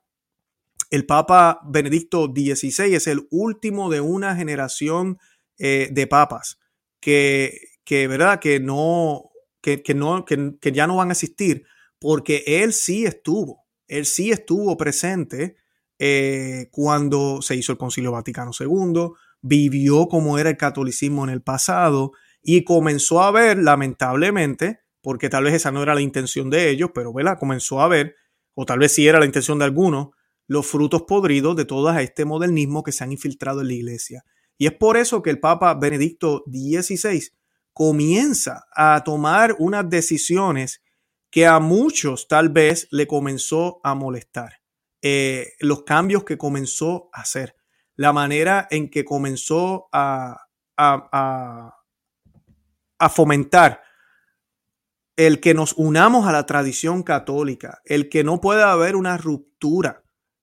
[0.90, 5.18] el Papa Benedicto XVI es el último de una generación
[5.58, 6.59] eh, de papas
[7.00, 8.40] que, que, ¿verdad?
[8.40, 9.30] que, no,
[9.62, 11.64] que, no que, ya no van a existir,
[11.98, 15.56] porque él sí estuvo, él sí estuvo presente
[15.98, 19.10] eh, cuando se hizo el Concilio Vaticano II,
[19.42, 25.44] vivió como era el catolicismo en el pasado y comenzó a ver, lamentablemente, porque tal
[25.44, 27.38] vez esa no era la intención de ellos, pero ¿verdad?
[27.38, 28.16] comenzó a ver,
[28.54, 30.08] o tal vez sí era la intención de algunos,
[30.46, 34.24] los frutos podridos de todo este modernismo que se han infiltrado en la iglesia.
[34.60, 37.32] Y es por eso que el Papa Benedicto XVI
[37.72, 40.82] comienza a tomar unas decisiones
[41.30, 44.60] que a muchos tal vez le comenzó a molestar.
[45.00, 47.56] Eh, los cambios que comenzó a hacer,
[47.96, 50.36] la manera en que comenzó a,
[50.76, 51.74] a, a,
[52.98, 53.80] a fomentar
[55.16, 59.99] el que nos unamos a la tradición católica, el que no pueda haber una ruptura,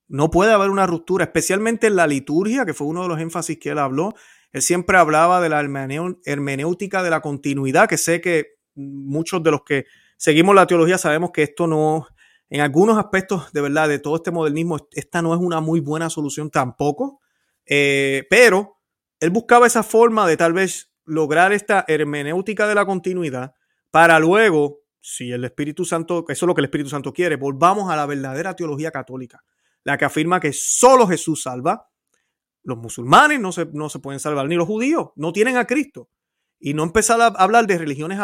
[0.07, 3.57] no puede haber una ruptura, especialmente en la liturgia, que fue uno de los énfasis
[3.59, 4.13] que él habló.
[4.51, 9.63] Él siempre hablaba de la hermenéutica de la continuidad, que sé que muchos de los
[9.63, 9.85] que
[10.17, 12.07] seguimos la teología sabemos que esto no,
[12.49, 16.09] en algunos aspectos de verdad de todo este modernismo, esta no es una muy buena
[16.09, 17.19] solución tampoco,
[17.65, 18.79] eh, pero
[19.19, 23.53] él buscaba esa forma de tal vez lograr esta hermenéutica de la continuidad
[23.91, 27.89] para luego, si el Espíritu Santo, eso es lo que el Espíritu Santo quiere, volvamos
[27.91, 29.43] a la verdadera teología católica,
[29.87, 31.87] la que afirma que solo Jesús salva.
[32.61, 36.09] Los musulmanes no se, no se pueden salvar, ni los judíos no tienen a Cristo.
[36.59, 38.23] Y no empezar a hablar de religiones de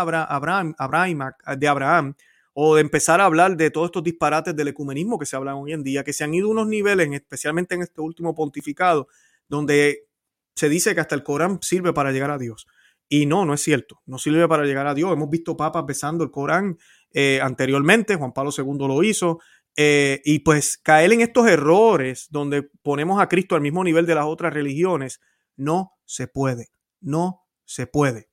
[0.78, 2.15] Abraham
[2.54, 5.71] o de empezar a hablar de todos estos disparates del ecumenismo que se hablan hoy
[5.71, 9.08] en día, que se han ido unos niveles, especialmente en este último pontificado,
[9.47, 10.10] donde
[10.56, 12.67] se dice que hasta el Corán sirve para llegar a Dios.
[13.08, 14.02] Y no, no es cierto.
[14.06, 15.13] No sirve para llegar a Dios.
[15.13, 16.78] Hemos visto papas besando el Corán
[17.13, 18.15] eh, anteriormente.
[18.15, 19.39] Juan Pablo II lo hizo.
[19.76, 24.16] Eh, y pues caer en estos errores donde ponemos a Cristo al mismo nivel de
[24.16, 25.20] las otras religiones,
[25.56, 26.70] no se puede.
[27.02, 28.30] No se puede.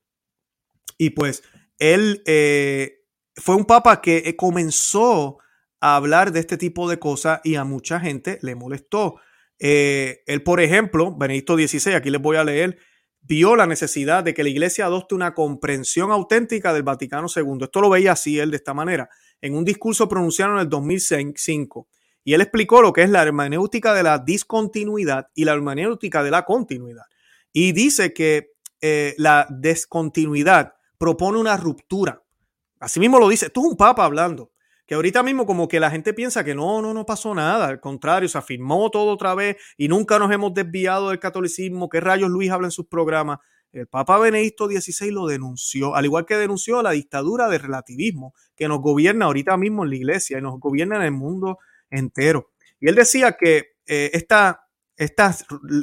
[0.99, 1.43] Y pues
[1.79, 5.39] él eh, fue un papa que comenzó
[5.81, 9.21] a hablar de este tipo de cosas y a mucha gente le molestó.
[9.59, 12.79] él, por ejemplo, Benedicto XVI, aquí les voy a leer
[13.23, 17.59] vio la necesidad de que la iglesia adopte una comprensión auténtica del Vaticano II.
[17.63, 19.09] Esto lo veía así él de esta manera,
[19.41, 21.89] en un discurso pronunciado en el 2005.
[22.25, 26.31] Y él explicó lo que es la hermenéutica de la discontinuidad y la hermenéutica de
[26.31, 27.05] la continuidad.
[27.53, 32.23] Y dice que eh, la descontinuidad propone una ruptura.
[32.79, 34.53] Asimismo lo dice, tú es un papa hablando.
[34.87, 37.79] que ahorita mismo como que la gente piensa que no, no, no pasó nada, al
[37.79, 42.29] contrario, se afirmó todo otra vez y nunca nos hemos desviado del catolicismo, qué rayos
[42.29, 43.39] Luis habla en sus programas.
[43.73, 48.67] El Papa Benedicto XVI lo denunció, al igual que denunció la dictadura del relativismo que
[48.67, 52.51] nos gobierna ahorita mismo en la iglesia y nos gobierna en el mundo entero.
[52.81, 55.37] Y él decía que eh, esta, esta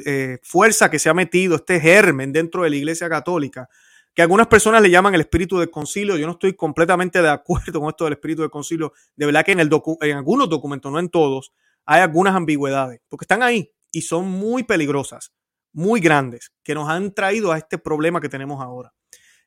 [0.04, 3.68] eh, fuerza que se ha metido, este germen dentro de la iglesia católica,
[4.14, 6.16] que algunas personas le llaman el espíritu del concilio.
[6.16, 8.92] Yo no estoy completamente de acuerdo con esto del espíritu del concilio.
[9.14, 9.70] De verdad que en, el
[10.00, 11.52] en algunos documentos, no en todos,
[11.86, 15.32] hay algunas ambigüedades, porque están ahí y son muy peligrosas,
[15.72, 18.92] muy grandes, que nos han traído a este problema que tenemos ahora.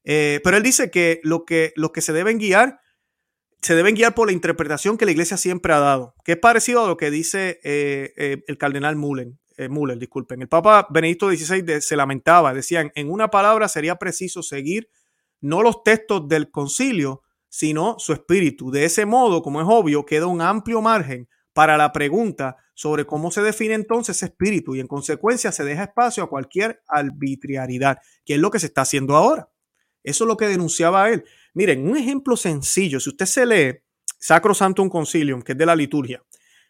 [0.04, 2.80] Eh, pero él dice que lo que, lo que se deben guiar,
[3.62, 6.84] se deben guiar por la interpretación que la iglesia siempre ha dado, que es parecido
[6.84, 9.40] a lo que dice eh, eh, el cardenal Mullen.
[9.58, 10.42] Eh, Müller, disculpen.
[10.42, 14.90] El Papa Benedicto XVI se lamentaba, decían, en una palabra sería preciso seguir
[15.40, 18.72] no los textos del concilio, sino su espíritu.
[18.72, 23.32] De ese modo, como es obvio, queda un amplio margen para la pregunta sobre cómo
[23.32, 28.40] se define entonces espíritu y en consecuencia se deja espacio a cualquier arbitrariedad, que es
[28.40, 29.50] lo que se está haciendo ahora.
[30.04, 31.24] Eso es lo que denunciaba él.
[31.54, 33.80] Miren, un ejemplo sencillo, si usted se lee
[34.20, 36.24] Sacro Santum Concilium, que es de la liturgia,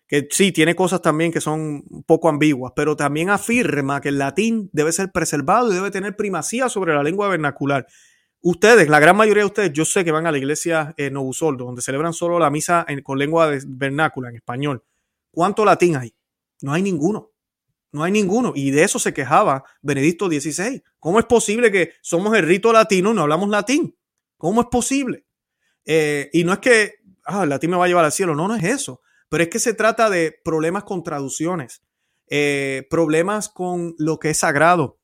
[0.07, 4.17] que sí, tiene cosas también que son un poco ambiguas, pero también afirma que el
[4.17, 7.87] latín debe ser preservado y debe tener primacía sobre la lengua vernacular.
[8.41, 11.65] Ustedes, la gran mayoría de ustedes, yo sé que van a la iglesia en Novusoldo,
[11.65, 14.83] donde celebran solo la misa con lengua vernácula, en español.
[15.31, 16.15] ¿Cuánto latín hay?
[16.61, 17.31] No hay ninguno.
[17.91, 18.53] No hay ninguno.
[18.55, 20.81] Y de eso se quejaba Benedicto XVI.
[20.99, 23.95] ¿Cómo es posible que somos el rito latino y no hablamos latín?
[24.37, 25.25] ¿Cómo es posible?
[25.85, 28.35] Eh, y no es que ah, el latín me va a llevar al cielo.
[28.35, 29.01] No, no es eso
[29.31, 31.81] pero es que se trata de problemas con traducciones,
[32.29, 34.99] eh, problemas con lo que es sagrado,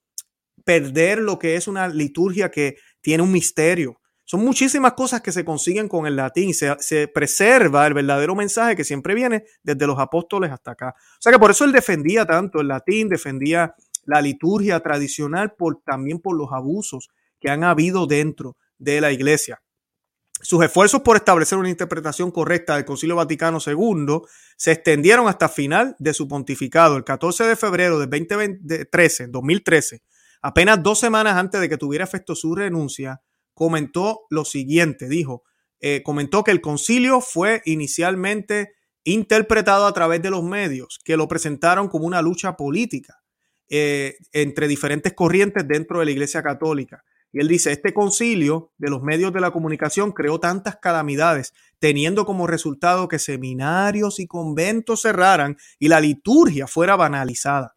[0.66, 4.00] perder lo que es una liturgia que tiene un misterio.
[4.26, 6.54] Son muchísimas cosas que se consiguen con el latín.
[6.54, 10.96] Se, se preserva el verdadero mensaje que siempre viene desde los apóstoles hasta acá.
[10.98, 15.82] O sea que por eso él defendía tanto el latín, defendía la liturgia tradicional, por,
[15.84, 19.62] también por los abusos que han habido dentro de la iglesia.
[20.40, 24.22] Sus esfuerzos por establecer una interpretación correcta del Concilio Vaticano II
[24.56, 30.04] se extendieron hasta final de su pontificado, el 14 de febrero de 2013, 2013,
[30.42, 33.22] apenas dos semanas antes de que tuviera efecto su renuncia,
[33.54, 35.44] comentó lo siguiente, dijo,
[35.80, 38.74] eh, comentó que el concilio fue inicialmente
[39.04, 43.22] interpretado a través de los medios, que lo presentaron como una lucha política
[43.70, 48.90] eh, entre diferentes corrientes dentro de la Iglesia Católica y él dice, este concilio de
[48.90, 55.02] los medios de la comunicación creó tantas calamidades, teniendo como resultado que seminarios y conventos
[55.02, 57.77] cerraran y la liturgia fuera banalizada.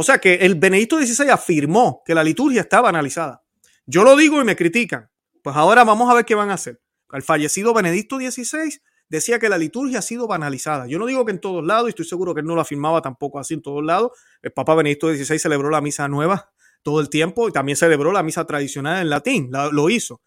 [0.00, 3.42] O sea que el Benedicto XVI afirmó que la liturgia está banalizada.
[3.84, 5.10] Yo lo digo y me critican.
[5.42, 6.80] Pues ahora vamos a ver qué van a hacer.
[7.10, 10.86] El fallecido Benedicto XVI decía que la liturgia ha sido banalizada.
[10.86, 13.02] Yo no digo que en todos lados, y estoy seguro que él no lo afirmaba
[13.02, 14.12] tampoco así en todos lados.
[14.40, 16.52] El Papa Benedicto XVI celebró la misa nueva
[16.84, 20.22] todo el tiempo y también celebró la misa tradicional en latín, lo hizo.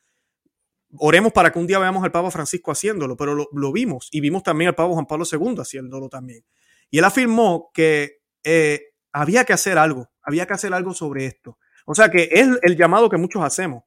[0.97, 4.43] Oremos para que un día veamos al Papa Francisco haciéndolo, pero lo, vimos y vimos
[4.43, 6.43] también al Papa Juan Pablo II haciéndolo también.
[6.89, 11.57] Y él afirmó que eh, había que hacer algo, había que hacer algo sobre esto.
[11.85, 13.83] O sea que es el llamado que muchos hacemos,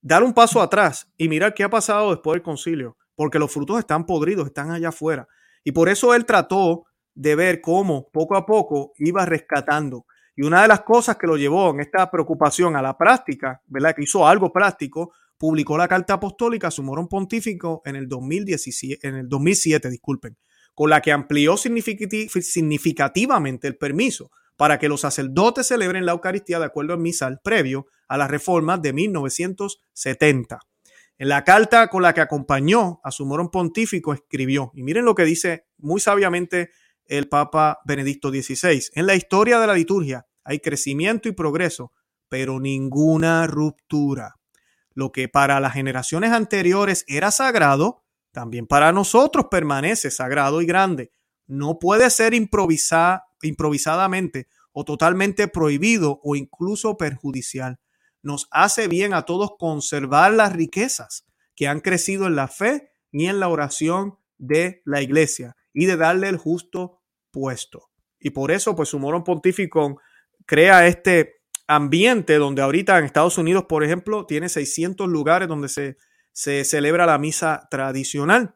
[0.00, 3.78] dar un paso atrás y mirar qué ha pasado después del concilio, porque los frutos
[3.78, 5.28] están podridos, están allá afuera.
[5.64, 10.62] Y por eso él trató de ver cómo poco a poco iba rescatando y una
[10.62, 13.94] de las cosas que lo llevó en esta preocupación a la práctica, ¿verdad?
[13.94, 19.16] Que hizo algo práctico, publicó la carta apostólica su morón pontífico en el, 2017, en
[19.16, 20.38] el 2007, disculpen,
[20.74, 26.66] con la que amplió significativamente el permiso para que los sacerdotes celebren la Eucaristía de
[26.66, 30.60] acuerdo al misal previo a la reforma de 1970.
[31.18, 35.14] En la carta con la que acompañó a su morón pontífico escribió, y miren lo
[35.14, 36.70] que dice muy sabiamente
[37.06, 38.90] el Papa Benedicto XVI.
[38.94, 41.92] En la historia de la liturgia hay crecimiento y progreso,
[42.28, 44.36] pero ninguna ruptura.
[44.94, 51.12] Lo que para las generaciones anteriores era sagrado, también para nosotros permanece sagrado y grande.
[51.46, 57.78] No puede ser improvisadamente o totalmente prohibido o incluso perjudicial.
[58.22, 63.26] Nos hace bien a todos conservar las riquezas que han crecido en la fe y
[63.26, 67.90] en la oración de la iglesia y de darle el justo puesto.
[68.18, 70.00] Y por eso, pues su morón pontífico
[70.46, 75.96] crea este ambiente donde ahorita en Estados Unidos, por ejemplo, tiene 600 lugares donde se,
[76.32, 78.54] se celebra la misa tradicional,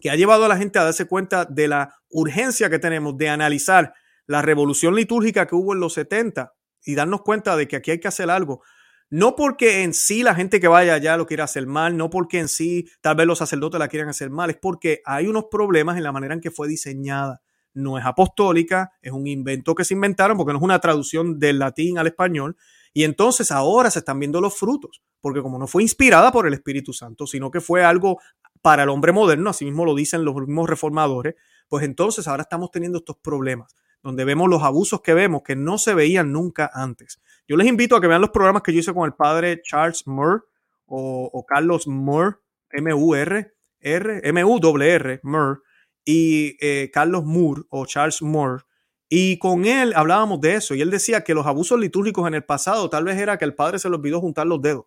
[0.00, 3.28] que ha llevado a la gente a darse cuenta de la urgencia que tenemos de
[3.28, 3.94] analizar
[4.26, 6.52] la revolución litúrgica que hubo en los 70
[6.84, 8.62] y darnos cuenta de que aquí hay que hacer algo.
[9.10, 12.38] No porque en sí la gente que vaya allá lo quiera hacer mal, no porque
[12.38, 15.96] en sí tal vez los sacerdotes la quieran hacer mal, es porque hay unos problemas
[15.96, 17.42] en la manera en que fue diseñada.
[17.74, 21.58] No es apostólica, es un invento que se inventaron porque no es una traducción del
[21.58, 22.56] latín al español.
[22.92, 26.54] Y entonces ahora se están viendo los frutos, porque como no fue inspirada por el
[26.54, 28.20] Espíritu Santo, sino que fue algo
[28.62, 31.34] para el hombre moderno, así mismo lo dicen los mismos reformadores,
[31.68, 35.78] pues entonces ahora estamos teniendo estos problemas, donde vemos los abusos que vemos que no
[35.78, 37.20] se veían nunca antes.
[37.48, 40.06] Yo les invito a que vean los programas que yo hice con el padre Charles
[40.06, 40.42] Moore
[40.86, 42.36] o, Carlos Moore,
[42.70, 45.60] M-U-R, R, M-U-R, Moore,
[46.04, 48.64] y eh, Carlos Moore o Charles Moore.
[49.08, 52.44] Y con él hablábamos de eso y él decía que los abusos litúrgicos en el
[52.44, 54.86] pasado tal vez era que el padre se le olvidó juntar los dedos.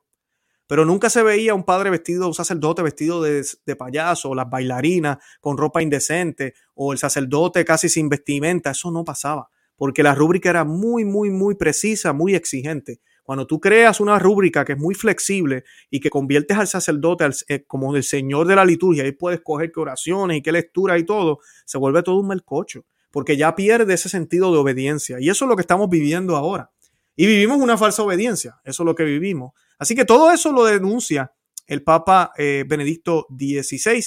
[0.67, 5.17] Pero nunca se veía un padre vestido, un sacerdote vestido de, payaso, o las bailarinas
[5.41, 8.71] con ropa indecente, o el sacerdote casi sin vestimenta.
[8.71, 12.99] Eso no pasaba porque la rúbrica era muy, muy, muy precisa, muy exigente.
[13.23, 17.63] Cuando tú creas una rúbrica que es muy flexible y que conviertes al sacerdote eh,
[17.65, 21.05] como el señor de la liturgia, y puedes coger qué oraciones y qué lectura y
[21.05, 25.17] todo, se vuelve todo un melcocho, porque ya pierde ese sentido de obediencia.
[25.19, 26.71] Y eso es lo que estamos viviendo ahora.
[27.15, 29.53] Y vivimos una falsa obediencia, eso es lo que vivimos.
[29.77, 31.33] Así que todo eso lo denuncia
[31.67, 34.03] el Papa eh, Benedicto XVI.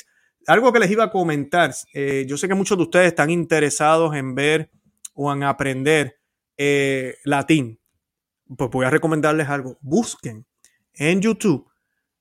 [0.46, 4.14] Algo que les iba a comentar, eh, yo sé que muchos de ustedes están interesados
[4.14, 4.70] en ver
[5.14, 6.16] o en aprender
[6.56, 7.80] eh, latín,
[8.56, 9.78] pues voy a recomendarles algo.
[9.80, 10.46] Busquen
[10.94, 11.68] en YouTube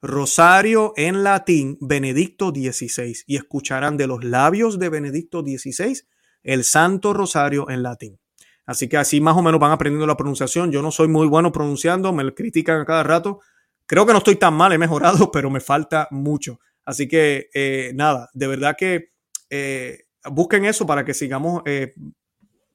[0.01, 6.01] Rosario en latín Benedicto XVI y escucharán de los labios de Benedicto XVI
[6.43, 8.19] el Santo Rosario en latín.
[8.65, 10.71] Así que así más o menos van aprendiendo la pronunciación.
[10.71, 13.39] Yo no soy muy bueno pronunciando, me critican a cada rato.
[13.85, 16.59] Creo que no estoy tan mal, he mejorado, pero me falta mucho.
[16.83, 19.11] Así que eh, nada, de verdad que
[19.49, 21.63] eh, busquen eso para que sigamos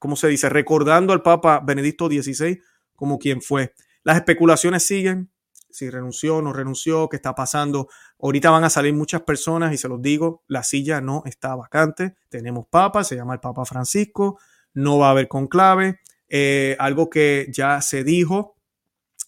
[0.01, 0.49] ¿cómo se dice?
[0.49, 2.61] Recordando al Papa Benedicto XVI
[2.97, 3.75] como quien fue.
[4.03, 5.31] Las especulaciones siguen,
[5.71, 7.89] si renunció, no renunció, qué está pasando.
[8.19, 12.17] Ahorita van a salir muchas personas y se los digo, la silla no está vacante.
[12.31, 14.41] Tenemos papa, se llama el Papa Francisco,
[14.75, 16.01] no va a haber conclave.
[16.29, 18.57] Eh, algo que ya se dijo,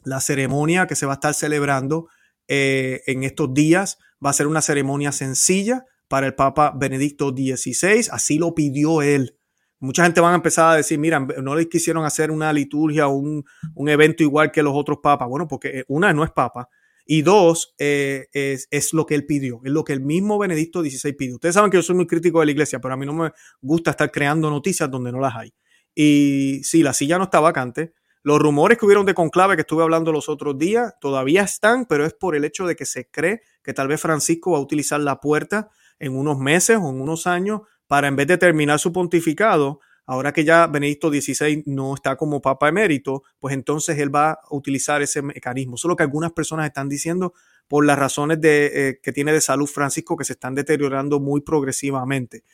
[0.04, 2.08] la ceremonia que se va a estar celebrando
[2.48, 8.08] eh, en estos días va a ser una ceremonia sencilla para el Papa Benedicto XVI,
[8.10, 9.36] así lo pidió él.
[9.78, 13.14] Mucha gente van a empezar a decir, mira, no le quisieron hacer una liturgia o
[13.14, 13.44] un,
[13.88, 15.28] evento igual que los otros papas.
[15.28, 16.68] Bueno, porque eh, una no es papa
[17.04, 21.12] y dos eh, es, lo que él pidió, es lo que el mismo Benedicto XVI
[21.12, 21.34] pidió.
[21.34, 23.32] Ustedes saben que yo soy muy crítico de la iglesia, pero a mí no me
[23.60, 25.52] gusta estar creando noticias donde no las hay.
[25.94, 27.92] Y sí, la silla no está vacante.
[28.22, 32.06] Los rumores que hubieron de conclave que estuve hablando los otros días todavía están, pero
[32.06, 35.00] es por el hecho de que se cree que tal vez Francisco va a utilizar
[35.00, 38.92] la puerta en unos meses o en unos años para en vez de terminar su
[38.92, 44.32] pontificado, ahora que ya Benedicto XVI no está como papa emérito, pues entonces él va
[44.32, 45.76] a utilizar ese mecanismo.
[45.76, 47.34] Solo que algunas personas están diciendo
[47.68, 51.40] por las razones de, eh, que tiene de salud Francisco que se están deteriorando muy
[51.40, 52.44] progresivamente.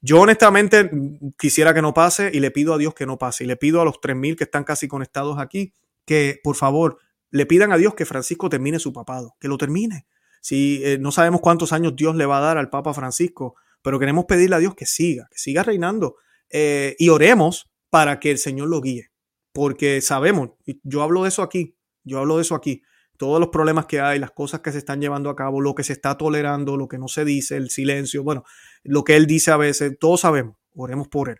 [0.00, 0.90] Yo honestamente
[1.38, 3.44] quisiera que no pase y le pido a Dios que no pase.
[3.44, 5.72] Y le pido a los 3.000 que están casi conectados aquí
[6.04, 6.98] que por favor
[7.30, 10.06] le pidan a Dios que Francisco termine su papado, que lo termine.
[10.40, 13.98] Si eh, no sabemos cuántos años Dios le va a dar al Papa Francisco, pero
[13.98, 16.16] queremos pedirle a Dios que siga, que siga reinando
[16.50, 19.10] eh, y oremos para que el Señor lo guíe,
[19.52, 20.50] porque sabemos,
[20.82, 22.82] yo hablo de eso aquí, yo hablo de eso aquí,
[23.18, 25.84] todos los problemas que hay, las cosas que se están llevando a cabo, lo que
[25.84, 28.44] se está tolerando, lo que no se dice, el silencio, bueno,
[28.84, 31.38] lo que él dice a veces, todos sabemos, oremos por él.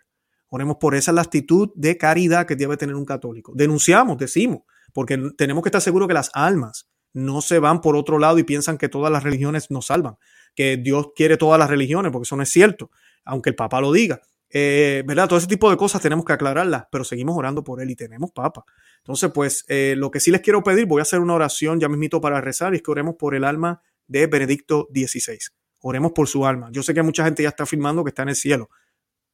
[0.49, 3.51] Oremos por esa la actitud de caridad que debe tener un católico.
[3.53, 4.61] Denunciamos, decimos,
[4.93, 8.43] porque tenemos que estar seguros que las almas no se van por otro lado y
[8.43, 10.17] piensan que todas las religiones nos salvan
[10.57, 12.89] que Dios quiere todas las religiones, porque eso no es cierto,
[13.23, 14.21] aunque el Papa lo diga.
[14.49, 15.27] Eh, ¿Verdad?
[15.27, 18.31] Todo ese tipo de cosas tenemos que aclararlas, pero seguimos orando por él y tenemos
[18.31, 18.63] Papa.
[18.99, 21.89] Entonces, pues eh, lo que sí les quiero pedir, voy a hacer una oración ya
[21.89, 25.37] mismito para rezar, y es que oremos por el alma de Benedicto XVI.
[25.81, 26.69] Oremos por su alma.
[26.71, 28.69] Yo sé que mucha gente ya está afirmando que está en el cielo.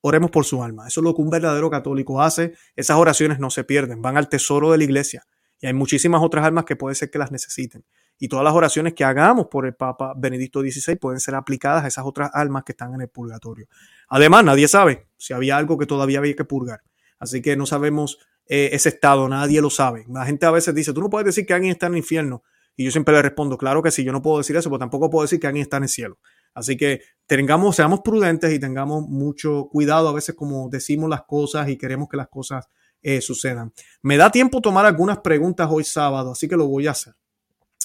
[0.01, 0.87] Oremos por su alma.
[0.87, 2.53] Eso es lo que un verdadero católico hace.
[2.75, 5.25] Esas oraciones no se pierden, van al tesoro de la iglesia.
[5.61, 7.85] Y hay muchísimas otras almas que puede ser que las necesiten
[8.19, 11.87] y todas las oraciones que hagamos por el Papa Benedicto XVI pueden ser aplicadas a
[11.87, 13.67] esas otras almas que están en el purgatorio.
[14.07, 16.81] Además, nadie sabe si había algo que todavía había que purgar.
[17.19, 20.05] Así que no sabemos eh, ese estado, nadie lo sabe.
[20.09, 22.43] La gente a veces dice, tú no puedes decir que alguien está en el infierno.
[22.75, 25.09] Y yo siempre le respondo, claro que sí, yo no puedo decir eso, pero tampoco
[25.09, 26.17] puedo decir que alguien está en el cielo.
[26.53, 31.69] Así que tengamos, seamos prudentes y tengamos mucho cuidado a veces como decimos las cosas
[31.69, 32.65] y queremos que las cosas
[33.01, 33.73] eh, sucedan.
[34.01, 37.13] Me da tiempo tomar algunas preguntas hoy sábado, así que lo voy a hacer.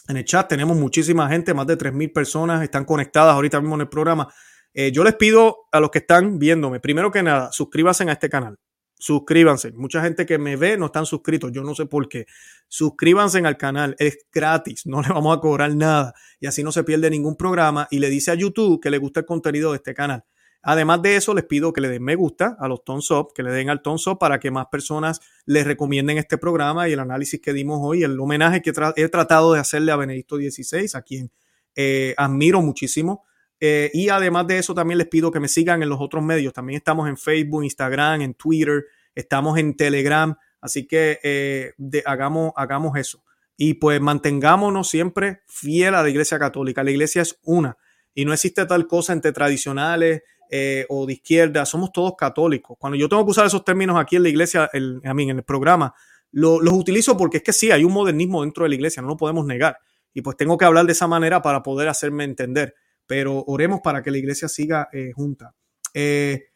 [0.08, 3.82] En el chat tenemos muchísima gente, más de 3.000 personas están conectadas ahorita mismo en
[3.82, 4.32] el programa.
[4.72, 8.30] Eh, yo les pido a los que están viéndome, primero que nada, suscríbanse a este
[8.30, 8.56] canal.
[9.00, 9.70] suscríbanse.
[9.72, 12.26] Mucha gente que me ve no están suscritos, yo no sé por qué.
[12.66, 16.84] Suscríbanse al canal, es gratis, no le vamos a cobrar nada y así no se
[16.84, 19.94] pierde ningún programa y le dice a YouTube que le gusta el contenido de este
[19.94, 20.24] canal.
[20.70, 23.42] Además de eso, les pido que le den me gusta a los Tons Up, que
[23.42, 27.00] le den al Tons Up para que más personas les recomienden este programa y el
[27.00, 31.00] análisis que dimos hoy, el homenaje que he tratado de hacerle a Benedicto XVI, a
[31.00, 31.32] quien
[31.74, 33.24] eh, admiro muchísimo.
[33.58, 36.52] Eh, y además de eso, también les pido que me sigan en los otros medios.
[36.52, 40.36] También estamos en Facebook, Instagram, en Twitter, estamos en Telegram.
[40.60, 41.72] Así que eh,
[42.04, 43.24] hagamos, hagamos eso.
[43.56, 46.84] Y pues mantengámonos siempre fiel a la Iglesia Católica.
[46.84, 47.78] La Iglesia es una.
[48.12, 51.64] Y no existe tal cosa entre tradicionales eh, o de izquierda.
[51.66, 52.76] Somos todos católicos.
[52.78, 54.70] Cuando yo tengo que usar esos términos aquí en la iglesia,
[55.04, 55.94] a mí, en el programa,
[56.30, 59.16] los utilizo porque es que sí, hay un modernismo dentro de la iglesia, no lo
[59.16, 59.78] podemos negar.
[60.12, 62.74] Y pues tengo que hablar de esa manera para poder hacerme entender
[63.08, 65.54] pero oremos para que la iglesia siga eh, junta.
[65.94, 66.48] Eh,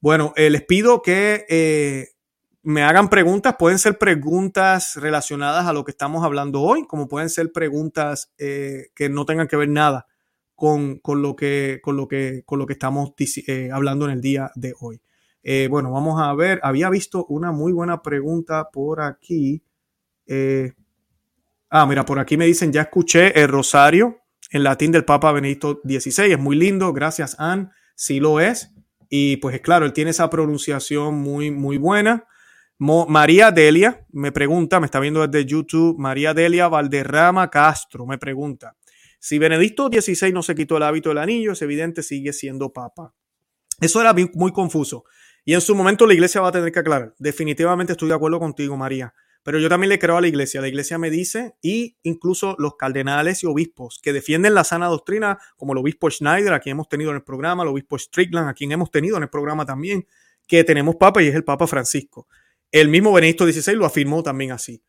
[0.00, 2.14] bueno, les pido que
[2.62, 3.56] me hagan preguntas.
[3.58, 9.08] Pueden ser preguntas relacionadas a lo que estamos hablando hoy, como pueden ser preguntas que
[9.10, 10.06] no tengan que ver nada
[10.58, 13.12] con, lo, que, con, lo, que, con lo que estamos
[13.72, 15.00] hablando en el día de hoy.
[15.70, 16.58] bueno, vamos a ver.
[16.64, 19.62] Había visto una muy buena pregunta por aquí.
[21.70, 24.18] ah, mira, por aquí me dicen, ya escuché el rosario
[24.50, 26.32] en latín del Papa Benedicto XVI.
[26.32, 28.74] Es muy lindo, gracias Anne, sí lo es.
[29.08, 32.26] Y pues es claro, él tiene esa pronunciación muy, muy buena.
[32.78, 38.76] María Delia me pregunta, me está viendo desde YouTube, María Delia Valderrama Castro me pregunta,
[39.18, 43.14] si Benedicto XVI no se quitó el hábito del anillo, es evidente, sigue siendo papa.
[43.80, 45.04] Eso era muy confuso.
[45.44, 47.14] Y en su momento la iglesia va a tener que aclarar.
[47.18, 49.14] Definitivamente estoy de acuerdo contigo, María.
[49.42, 50.60] Pero yo también le creo a la iglesia.
[50.60, 55.38] La iglesia me dice, y incluso los cardenales y obispos que defienden la sana doctrina,
[55.56, 58.52] como el obispo Schneider, a quien hemos tenido en el programa, el obispo Strickland, a
[58.52, 60.06] quien hemos tenido en el programa también,
[60.46, 62.28] que tenemos papa y es el Papa Francisco.
[62.70, 64.82] El mismo Benedicto XVI lo afirmó también así.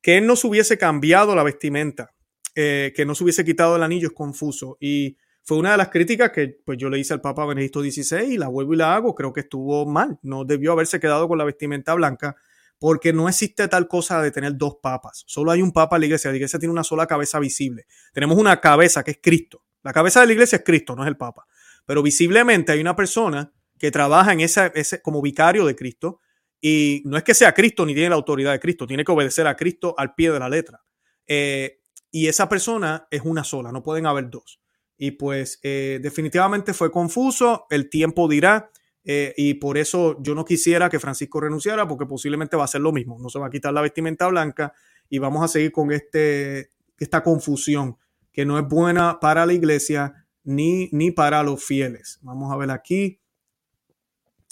[0.00, 2.14] Que él no se hubiese cambiado la vestimenta,
[2.58, 4.78] eh, que no se hubiese quitado el anillo es confuso.
[4.80, 8.32] Y fue una de las críticas que pues, yo le hice al Papa Benedicto XVI
[8.32, 9.14] y la vuelvo y la hago.
[9.14, 10.18] Creo que estuvo mal.
[10.22, 12.34] No debió haberse quedado con la vestimenta blanca
[12.78, 15.22] porque no existe tal cosa de tener dos papas.
[15.26, 16.30] Solo hay un papa en la iglesia.
[16.30, 17.86] La iglesia tiene una sola cabeza visible.
[18.14, 19.62] Tenemos una cabeza que es Cristo.
[19.82, 21.46] La cabeza de la iglesia es Cristo, no es el papa.
[21.84, 26.20] Pero visiblemente hay una persona que trabaja en ese, ese como vicario de Cristo
[26.60, 29.46] y no es que sea Cristo ni tiene la autoridad de Cristo, tiene que obedecer
[29.46, 30.82] a Cristo al pie de la letra.
[31.26, 31.80] Eh,
[32.16, 34.58] y esa persona es una sola, no pueden haber dos.
[34.96, 38.70] Y pues eh, definitivamente fue confuso, el tiempo dirá.
[39.04, 42.80] Eh, y por eso yo no quisiera que Francisco renunciara, porque posiblemente va a ser
[42.80, 43.18] lo mismo.
[43.20, 44.72] No se va a quitar la vestimenta blanca
[45.10, 47.98] y vamos a seguir con este, esta confusión
[48.32, 52.18] que no es buena para la iglesia ni, ni para los fieles.
[52.22, 53.20] Vamos a ver aquí.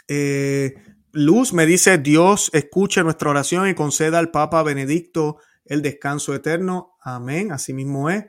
[0.06, 0.74] Eh,
[1.12, 6.93] Luz me dice, Dios escuche nuestra oración y conceda al Papa Benedicto el descanso eterno.
[7.04, 8.24] Amén, así mismo es.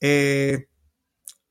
[0.00, 0.68] Eh,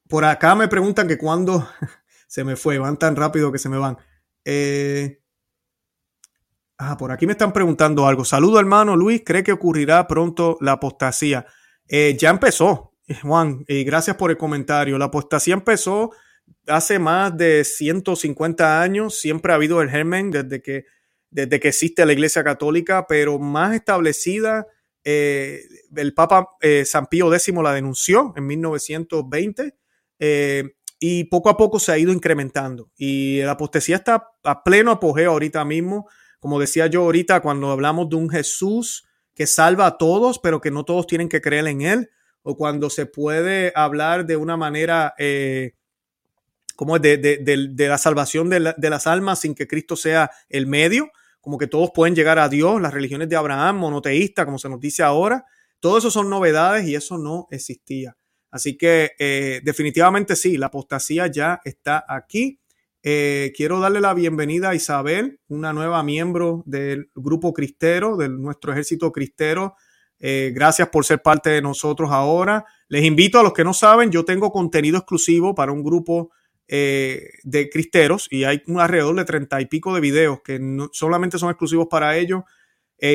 [0.07, 1.67] por acá me preguntan que cuando
[2.27, 3.97] se me fue, van tan rápido que se me van.
[4.45, 5.21] Eh,
[6.77, 8.23] ah, por aquí me están preguntando algo.
[8.23, 9.23] Saludo, hermano Luis.
[9.25, 11.45] ¿Cree que ocurrirá pronto la apostasía?
[11.85, 14.97] Eh, ya empezó, Juan, y gracias por el comentario.
[14.97, 16.11] La apostasía empezó
[16.65, 19.19] hace más de 150 años.
[19.19, 20.85] Siempre ha habido el germen desde que,
[21.29, 24.65] desde que existe la Iglesia Católica, pero más establecida.
[25.11, 25.61] Eh,
[25.95, 26.49] el Papa
[26.85, 29.75] San Pío X la denunció en 1920
[30.99, 32.91] y poco a poco se ha ido incrementando.
[32.97, 36.09] Y la apostasía está a pleno apogeo ahorita mismo.
[36.39, 40.71] Como decía yo ahorita, cuando hablamos de un Jesús que salva a todos, pero que
[40.71, 42.09] no todos tienen que creer en él,
[42.41, 45.75] o cuando se puede hablar de una manera eh,
[46.75, 51.11] como de, de, de, la salvación de, las almas sin que Cristo sea el medio,
[51.49, 54.79] como que todos pueden llegar a Dios, las religiones de Abraham, monoteísta, como se nos
[54.79, 55.45] dice ahora,
[55.79, 58.15] todo eso son novedades y eso no existía.
[58.51, 62.59] Así que eh, definitivamente sí, la apostasía ya está aquí.
[63.01, 68.71] Eh, quiero darle la bienvenida a Isabel, una nueva miembro del grupo cristero, de nuestro
[68.71, 69.73] ejército cristero.
[70.19, 72.63] Eh, gracias por ser parte de nosotros ahora.
[72.89, 76.29] Les invito a los que no saben, yo tengo contenido exclusivo para un grupo
[76.69, 80.59] de cristeros y hay un alrededor de treinta y pico de videos que
[80.91, 82.43] solamente son exclusivos para ellos.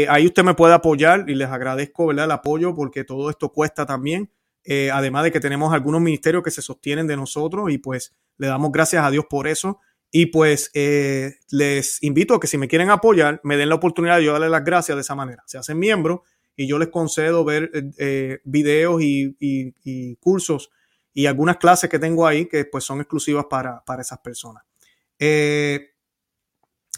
[0.08, 2.24] ahí usted me puede apoyar y les agradezco ¿verdad?
[2.24, 4.30] el apoyo porque todo esto cuesta también.
[4.64, 8.46] Eh, además de que tenemos algunos ministerios que se sostienen de nosotros y pues le
[8.46, 9.80] damos gracias a Dios por eso.
[10.10, 14.18] Y pues eh, les invito a que si me quieren apoyar, me den la oportunidad
[14.18, 15.42] de yo darles las gracias de esa manera.
[15.46, 16.20] Se hacen miembros
[16.56, 20.70] y yo les concedo ver eh, videos y, cursos
[21.14, 24.64] y algunas clases que tengo ahí que pues son exclusivas para, para esas personas.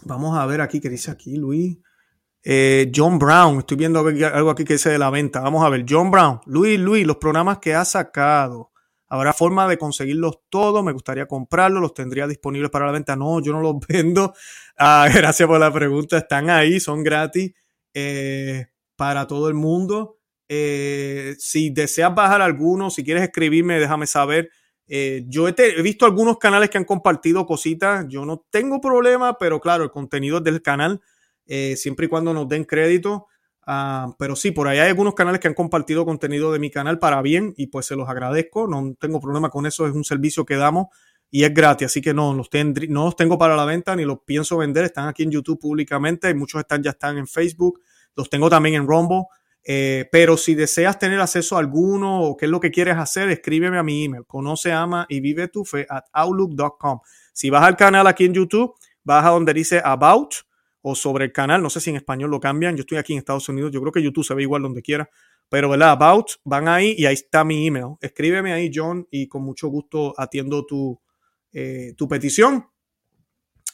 [0.03, 1.79] Vamos a ver aquí qué dice aquí, Luis.
[2.43, 5.41] Eh, John Brown, estoy viendo algo aquí que dice de la venta.
[5.41, 8.71] Vamos a ver, John Brown, Luis, Luis, los programas que ha sacado.
[9.09, 10.85] Habrá forma de conseguirlos todos.
[10.85, 11.81] Me gustaría comprarlos.
[11.81, 13.17] Los tendría disponibles para la venta.
[13.17, 14.35] No, yo no los vendo.
[14.77, 16.19] Ah, gracias por la pregunta.
[16.19, 17.53] Están ahí, son gratis
[17.95, 20.16] eh, para todo el mundo.
[20.49, 24.51] Eh, si deseas bajar alguno, si quieres escribirme, déjame saber.
[24.89, 28.07] yo he, visto algunos canales que han compartido cositas.
[28.09, 31.01] Yo no tengo problema, pero claro, el contenido es del canal.
[31.47, 33.27] Eh, siempre y cuando nos den crédito.
[33.67, 36.99] Ah, pero sí, por ahí hay algunos canales que han compartido contenido de mi canal
[36.99, 38.69] para bien y pues se los agradezco.
[38.69, 40.87] No tengo problema con eso, es un servicio que damos
[41.31, 42.49] y es gratis, así que no los,
[42.89, 44.85] no los tengo para la venta ni los pienso vender.
[44.85, 47.81] Están aquí en YouTube públicamente, muchos están, ya están en Facebook,
[48.15, 49.25] los tengo también en Rumble.
[49.69, 53.29] Eh, pero si deseas tener acceso a alguno o qué es lo que quieres hacer,
[53.31, 57.01] escríbeme a mi email, conoce, ama y vive tu fe at outlook.com.
[57.33, 60.35] Si vas al canal aquí en YouTube, vas a donde dice About
[60.83, 61.61] o sobre el canal.
[61.61, 62.77] No sé si en español lo cambian.
[62.77, 63.73] Yo estoy aquí en Estados Unidos.
[63.73, 65.11] Yo creo que YouTube se ve igual donde quiera.
[65.49, 65.91] Pero, ¿verdad?
[65.91, 67.97] About, van ahí y ahí está mi email.
[68.01, 71.01] Escríbeme ahí, John, y con mucho gusto atiendo tu,
[71.53, 72.67] eh, tu petición.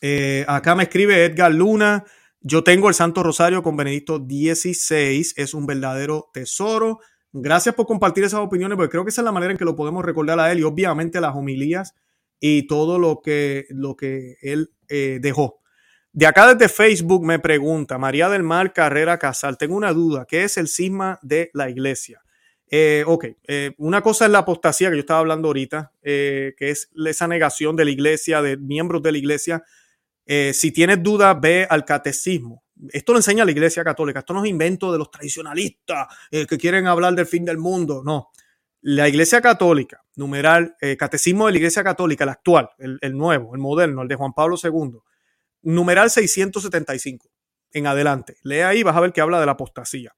[0.00, 2.02] Eh, acá me escribe Edgar Luna.
[2.42, 5.32] Yo tengo el Santo Rosario con Benedicto XVI.
[5.36, 7.00] Es un verdadero tesoro.
[7.32, 9.76] Gracias por compartir esas opiniones, porque creo que esa es la manera en que lo
[9.76, 11.94] podemos recordar a él y obviamente las homilías
[12.40, 15.60] y todo lo que, lo que él eh, dejó.
[16.12, 20.44] De acá desde Facebook me pregunta María del Mar Carrera Casal, tengo una duda, ¿qué
[20.44, 22.20] es el cisma de la iglesia?
[22.74, 26.70] Eh, ok, eh, una cosa es la apostasía que yo estaba hablando ahorita, eh, que
[26.70, 29.62] es esa negación de la iglesia, de miembros de la iglesia.
[30.26, 32.64] Si tienes duda, ve al catecismo.
[32.90, 36.86] Esto lo enseña la iglesia católica, esto no es invento de los tradicionalistas que quieren
[36.86, 38.30] hablar del fin del mundo, no.
[38.80, 43.60] La iglesia católica, numeral, catecismo de la iglesia católica, el actual, el, el nuevo, el
[43.60, 44.98] moderno, el de Juan Pablo II
[45.62, 47.30] numeral 675
[47.72, 48.36] en adelante.
[48.42, 50.12] Lee ahí, vas a ver que habla de la apostasía.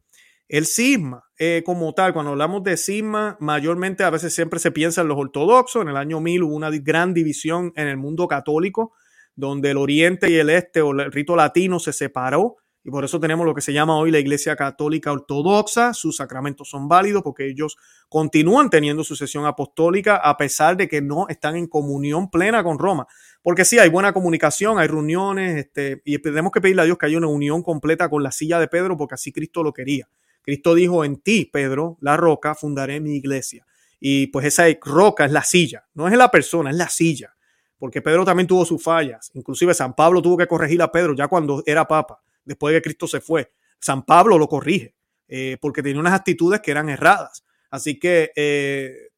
[0.48, 5.00] El cisma, eh, como tal, cuando hablamos de cisma, mayormente a veces siempre se piensa
[5.00, 5.82] en los ortodoxos.
[5.82, 8.92] En el año 1000 hubo una gran división en el mundo católico,
[9.37, 12.57] donde el oriente y el este o el rito latino se separó
[12.87, 15.95] y por eso tenemos lo que se llama hoy la Iglesia Católica Ortodoxa.
[15.95, 17.78] Sus sacramentos son válidos porque ellos
[18.11, 23.07] continúan teniendo sucesión apostólica a pesar de que no están en comunión plena con Roma.
[23.43, 27.07] Porque sí, hay buena comunicación, hay reuniones, este, y tenemos que pedirle a Dios que
[27.07, 30.07] haya una unión completa con la silla de Pedro porque así Cristo lo quería.
[30.43, 33.64] Cristo dijo, en ti, Pedro, la roca, fundaré mi iglesia.
[33.99, 37.34] Y pues esa roca es la silla, no es la persona, es la silla.
[37.79, 39.31] Porque Pedro también tuvo sus fallas.
[39.35, 42.85] Inclusive San Pablo tuvo que corregir a Pedro ya cuando era papa después de que
[42.85, 43.53] Cristo se fue.
[43.79, 44.95] San Pablo lo corrige
[45.29, 47.45] eh, porque tenía unas actitudes que eran erradas.
[47.70, 49.09] Así que eh,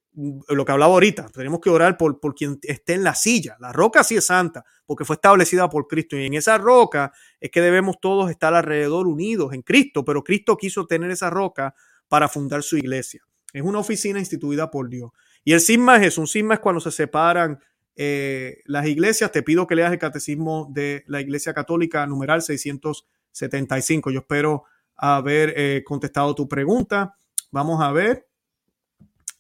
[0.49, 3.57] lo que hablaba ahorita, tenemos que orar por, por quien esté en la silla.
[3.61, 7.51] La roca sí es santa porque fue establecida por Cristo y en esa roca es
[7.51, 11.75] que debemos todos estar alrededor unidos en Cristo, pero Cristo quiso tener esa roca
[12.09, 13.23] para fundar su iglesia.
[13.53, 15.11] Es una oficina instituida por Dios.
[15.45, 17.59] Y el sisma es eso, un sisma es cuando se separan
[17.97, 19.33] eh, las iglesias.
[19.33, 24.11] Te pido que leas el catecismo de la Iglesia Católica, numeral 675.
[24.11, 24.65] Yo espero
[24.97, 27.17] haber eh, contestado tu pregunta.
[27.51, 28.29] Vamos a ver.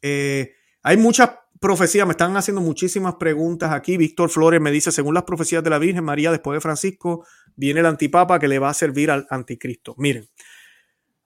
[0.02, 1.30] Eh, hay muchas
[1.60, 3.96] profecías, me están haciendo muchísimas preguntas aquí.
[3.96, 7.26] Víctor Flores me dice, según las profecías de la Virgen María, después de Francisco,
[7.56, 9.94] viene el antipapa que le va a servir al anticristo.
[9.98, 10.28] Miren,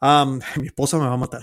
[0.61, 1.43] mi esposa me va a matar.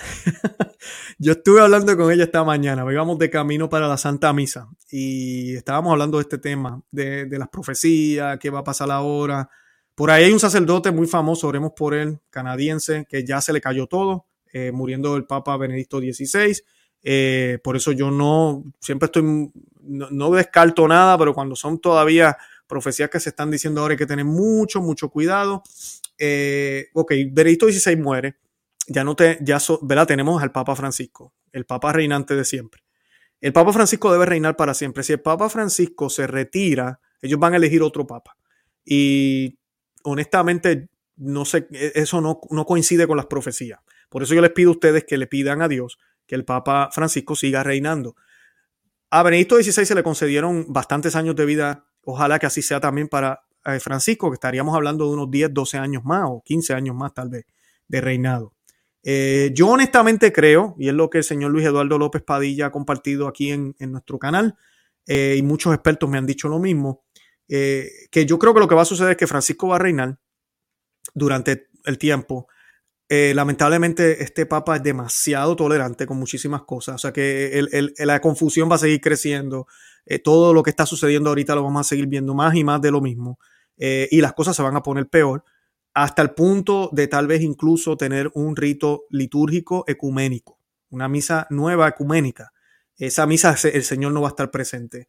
[1.19, 5.55] Yo estuve hablando con ella esta mañana, íbamos de camino para la Santa Misa y
[5.55, 9.49] estábamos hablando de este tema, de, las profecías, qué va a pasar ahora.
[9.93, 13.61] Por ahí hay un sacerdote muy famoso, oremos por él, canadiense, que ya se le
[13.61, 16.57] cayó todo, eh, muriendo el Papa Benedicto XVI.
[17.03, 19.51] Eh, por eso yo no, siempre estoy,
[19.81, 22.35] no, descarto nada, pero cuando son todavía
[22.65, 25.61] profecías que se están diciendo ahora hay que tener mucho, mucho cuidado.
[26.17, 28.35] Eh, ok, Benedicto XVI muere
[28.87, 30.07] ya no te, ya ¿verdad?
[30.07, 32.83] Tenemos al Papa Francisco, el Papa reinante de siempre.
[33.39, 35.03] El Papa Francisco debe reinar para siempre.
[35.03, 38.35] Si el Papa Francisco se retira, ellos van a elegir otro Papa.
[38.83, 39.59] Y
[40.03, 43.79] honestamente, no sé, e, eso no, no coincide con las profecías.
[44.09, 46.89] Por eso yo les pido a ustedes que le pidan a Dios que el Papa
[46.91, 48.15] Francisco siga reinando.
[49.09, 51.85] A Benedicto XVI se le concedieron bastantes años de vida.
[52.03, 55.77] Ojalá que así sea también para eh, Francisco, que estaríamos hablando de unos 10, 12
[55.77, 57.45] años más o 15 años más tal vez
[57.87, 58.56] de reinado.
[59.03, 62.71] Eh, yo honestamente creo, y es lo que el señor Luis Eduardo López Padilla ha
[62.71, 64.55] compartido aquí en, nuestro canal,
[65.05, 67.05] eh, y muchos expertos me han dicho lo mismo,
[67.47, 69.79] eh, que yo creo que lo que va a suceder es que Francisco va a
[69.79, 70.19] reinar
[71.13, 72.47] durante el tiempo.
[73.09, 77.61] lamentablemente este papa es demasiado tolerante con muchísimas cosas, o sea que
[77.99, 79.67] la confusión va a seguir creciendo,
[80.23, 82.91] todo lo que está sucediendo ahorita lo vamos a seguir viendo más y más de
[82.91, 83.39] lo mismo.
[83.77, 85.43] eh, y las cosas se van a poner peor,
[85.97, 90.59] hasta el punto de tal vez incluso tener un rito litúrgico ecuménico,
[90.91, 92.51] una misa nueva ecuménica.
[92.97, 95.07] Esa misa el Señor no va a estar presente.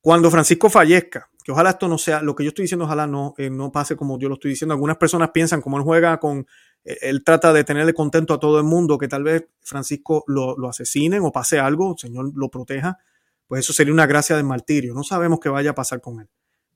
[0.00, 3.34] Cuando Francisco fallezca, que ojalá esto no sea, lo que yo estoy diciendo, ojalá no,
[3.38, 4.72] eh, no pase como yo lo estoy diciendo.
[4.74, 6.46] Algunas personas piensan, como él juega con,
[6.84, 10.56] eh, él trata de tenerle contento a todo el mundo, que tal vez Francisco lo,
[10.56, 12.98] lo asesinen o pase algo, el Señor lo proteja,
[13.48, 14.94] pues eso sería una gracia de martirio.
[14.94, 16.28] No sabemos qué vaya a pasar con él.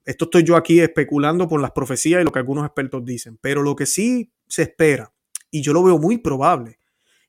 [0.05, 3.63] Esto estoy yo aquí especulando por las profecías y lo que algunos expertos dicen, pero
[3.63, 5.13] lo que sí se espera,
[5.51, 6.79] y yo lo veo muy probable,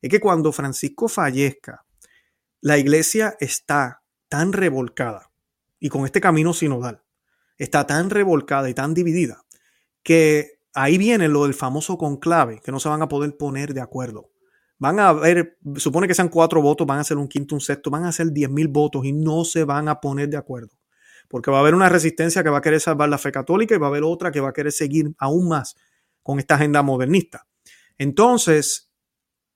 [0.02, 1.86] es que cuando Francisco fallezca,
[2.62, 5.32] la iglesia está tan revolcada
[5.80, 7.04] y con este camino sinodal
[7.58, 9.44] está tan revolcada y tan dividida
[10.04, 13.82] que ahí viene lo del famoso conclave, que no se van a poder poner de
[13.82, 14.32] acuerdo.
[14.78, 17.90] Van a haber, supone que sean cuatro votos, van a ser un quinto, un sexto,
[17.90, 20.79] van a ser diez mil votos y no se van a poner de acuerdo.
[21.30, 23.78] Porque va a haber una resistencia que va a querer salvar la fe católica y
[23.78, 25.76] va a haber otra que va a querer seguir aún más
[26.22, 27.48] con esta agenda modernista.
[27.98, 28.90] Entonces,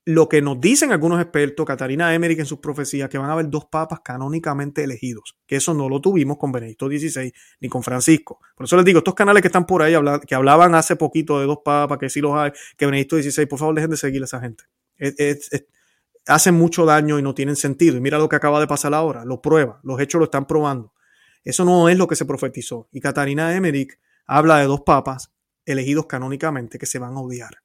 [0.06, 3.50] lo que nos dicen algunos expertos, Catarina Emmerich en sus profecías, que van a haber
[3.50, 8.40] dos papas canónicamente elegidos, que eso no lo tuvimos con Benedicto XVI ni con Francisco.
[8.56, 9.96] Por eso les digo, estos canales que están por ahí,
[10.28, 13.60] que hablaban hace poquito de dos papas, que sí los hay, que Benedicto XVI, por
[13.60, 14.66] favor dejen de seguir a esa gente.
[16.28, 17.96] hacen mucho daño y no tienen sentido.
[17.96, 20.93] Y mira lo que acaba de pasar ahora, lo prueba, los hechos lo están probando.
[21.44, 22.88] Eso no es lo que se profetizó.
[22.92, 25.32] Y Catarina Emmerich habla de dos papas
[25.66, 27.64] elegidos canónicamente que se van a odiar.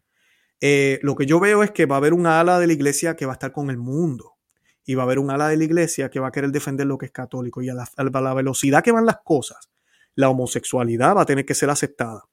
[0.60, 3.14] Eh, lo que yo veo es que va a haber una ala de la iglesia
[3.14, 4.34] que va a estar con el mundo
[4.84, 6.98] y va a haber un ala de la iglesia que va a querer defender lo
[6.98, 9.70] que es católico y a la, velocidad que van las cosas,
[10.14, 12.24] la homosexualidad va a tener que ser aceptada,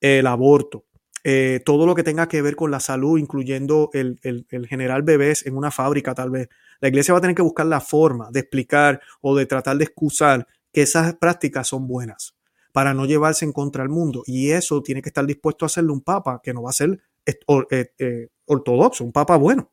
[0.00, 0.84] el aborto,
[1.22, 5.46] eh, todo lo que tenga que ver con la salud, incluyendo el, el, general bebés
[5.46, 6.48] en una fábrica tal vez.
[6.80, 9.84] La iglesia va a tener que buscar la forma de explicar o de tratar de
[9.84, 12.34] excusar que esas prácticas son buenas
[12.72, 14.22] para no llevarse en contra del mundo.
[14.26, 17.00] Y eso tiene que estar dispuesto a hacerle un papa que no va a ser
[17.26, 19.72] eh, eh, ortodoxo, un papa bueno.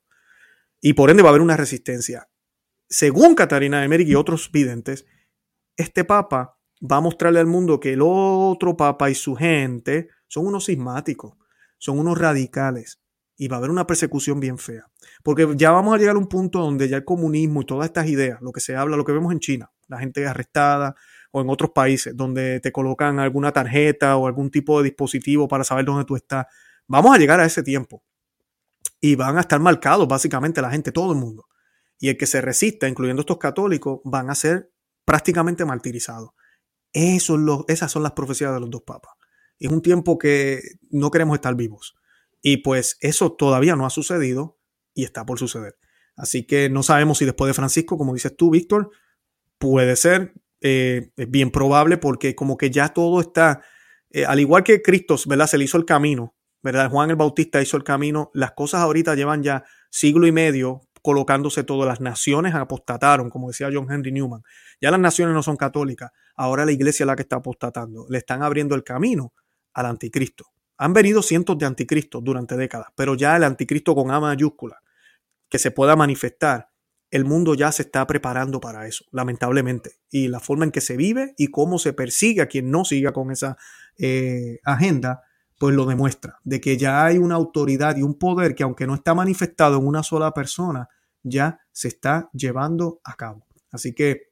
[0.82, 2.30] Y por ende va a haber una resistencia.
[2.90, 5.06] Según Catarina de Emmerich y otros videntes,
[5.76, 10.48] este papa va a mostrarle al mundo que el otro papa y su gente son
[10.48, 11.34] unos sismáticos,
[11.78, 13.02] son unos radicales.
[13.40, 14.90] Y va a haber una persecución bien fea.
[15.24, 18.08] Porque ya vamos a llegar a un punto donde ya el comunismo y todas estas
[18.08, 20.96] ideas, lo que se habla, lo que vemos en China, la gente arrestada,
[21.32, 25.64] o en otros países donde te colocan alguna tarjeta o algún tipo de dispositivo para
[25.64, 26.46] saber dónde tú estás.
[26.88, 28.04] Vamos a llegar a ese tiempo
[29.02, 31.48] y van a estar marcados básicamente la gente, todo el mundo.
[32.00, 34.72] Y el que se resista, incluyendo estos católicos, van a ser
[35.06, 36.32] prácticamente martirizados.
[36.94, 39.14] Eso esas son las profecías de los dos papas.
[39.60, 41.96] Es un tiempo que no queremos estar vivos.
[42.42, 44.60] Y pues eso todavía no ha sucedido
[44.94, 45.78] y está por suceder.
[46.16, 48.92] Así que no sabemos si después de Francisco, como dices tú, Víctor,
[49.58, 53.62] puede ser, eh, es bien probable porque como que ya todo está,
[54.12, 55.48] eh, al igual que Cristo, ¿verdad?
[55.48, 56.38] Se le hizo el camino
[56.68, 56.90] ¿verdad?
[56.90, 58.30] Juan el Bautista hizo el camino.
[58.34, 61.88] Las cosas ahorita llevan ya siglo y medio colocándose todas.
[61.88, 64.42] Las naciones apostataron, como decía John Henry Newman.
[64.82, 66.12] Ya las naciones no son católicas.
[66.36, 68.06] Ahora la iglesia es la que está apostatando.
[68.10, 69.34] Le están abriendo el camino
[69.74, 70.46] al anticristo.
[70.78, 74.80] Han venido cientos de anticristos durante décadas, pero ya el anticristo con A mayúscula,
[75.50, 76.70] que se pueda manifestar,
[77.12, 80.00] el mundo ya se está preparando para eso, lamentablemente.
[80.10, 83.14] Y la forma en que se vive y cómo se persigue a quien no siga
[83.14, 83.58] con esa
[83.98, 85.24] eh, agenda,
[85.58, 88.94] pues lo demuestra, de que ya hay una autoridad y un poder que aunque no
[88.94, 90.90] está manifestado en una sola persona,
[91.24, 93.48] ya se está llevando a cabo.
[93.72, 94.28] Así que,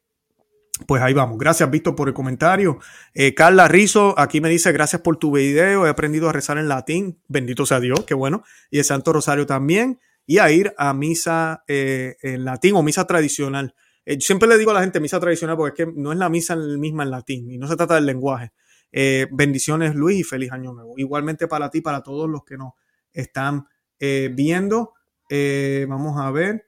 [0.88, 1.38] pues ahí vamos.
[1.38, 2.80] Gracias, Víctor, por el comentario.
[3.14, 6.68] Eh, Carla Rizo aquí me dice, gracias por tu video, he aprendido a rezar en
[6.68, 8.44] latín, bendito sea Dios, qué bueno.
[8.70, 13.06] Y el Santo Rosario también, y a ir a misa eh, en latín o misa
[13.06, 13.76] tradicional.
[14.06, 16.30] Eh, siempre le digo a la gente misa tradicional porque es que no es la
[16.30, 18.52] misa misma en latín y no se trata del lenguaje.
[18.92, 20.94] Eh, bendiciones Luis y feliz año nuevo.
[20.98, 22.74] Igualmente para ti, para todos los que nos
[23.12, 23.68] están
[24.00, 24.94] viendo.
[25.88, 26.66] Vamos a ver.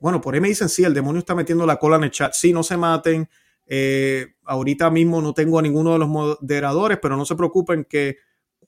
[0.00, 2.32] bueno, por ahí me dicen, sí, el demonio está metiendo la cola en el chat.
[2.34, 3.28] Sí, no se maten.
[4.44, 8.18] ahorita mismo no tengo a ninguno de los moderadores, pero no se preocupen que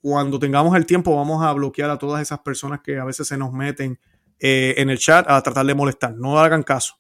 [0.07, 3.37] cuando tengamos el tiempo vamos a bloquear a todas esas personas que a veces se
[3.37, 3.99] nos meten
[4.39, 6.15] en el chat a tratar de molestar.
[6.15, 6.95] No hagan caso.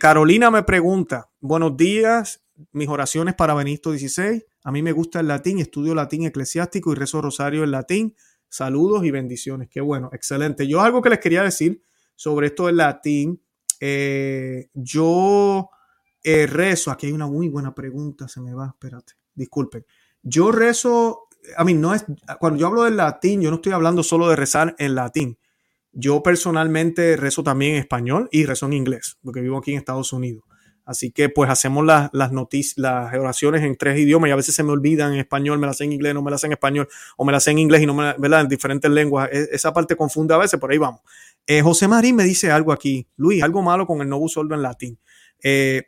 [0.00, 4.44] Carolina me pregunta, buenos días, mis oraciones para Benito XVI.
[4.64, 8.16] A mí me gusta el latín, estudio latín eclesiástico y rezo rosario en latín.
[8.48, 9.68] Saludos y bendiciones.
[9.68, 10.66] Qué bueno, excelente.
[10.66, 11.80] Yo algo que les quería decir
[12.16, 13.40] sobre esto del latín.
[13.78, 15.70] Eh, yo
[16.24, 19.84] eh, rezo, aquí hay una muy buena pregunta, se me va, espérate, disculpen.
[20.22, 22.04] Yo rezo, a mí no es,
[22.38, 25.38] cuando yo hablo del latín, yo no estoy hablando solo de rezar en latín.
[25.92, 30.12] Yo personalmente rezo también en español y rezo en inglés, porque vivo aquí en Estados
[30.12, 30.44] Unidos.
[30.84, 34.62] Así que pues hacemos las noticias, las oraciones en tres idiomas y a veces se
[34.64, 36.88] me olvidan en español, me las hacen en inglés, no me las hacen en español,
[37.16, 38.40] o me las hacen en inglés y no me las, ¿verdad?
[38.40, 39.28] En diferentes lenguas.
[39.32, 41.00] E, esa parte confunde a veces, por ahí vamos.
[41.46, 43.06] Eh, José Marín me dice algo aquí.
[43.16, 44.98] Luis, algo malo con el novus ordo en latín.
[45.42, 45.82] Eh,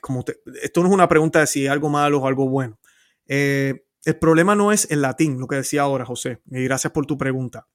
[0.00, 0.24] como
[0.62, 2.78] esto no es una pregunta de si algo malo o algo bueno.
[3.26, 6.40] Eh, el problema no es el latín, lo que decía ahora José.
[6.50, 7.66] Y gracias por tu pregunta.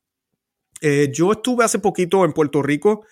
[1.14, 3.06] yo estuve hace poquito en Puerto Rico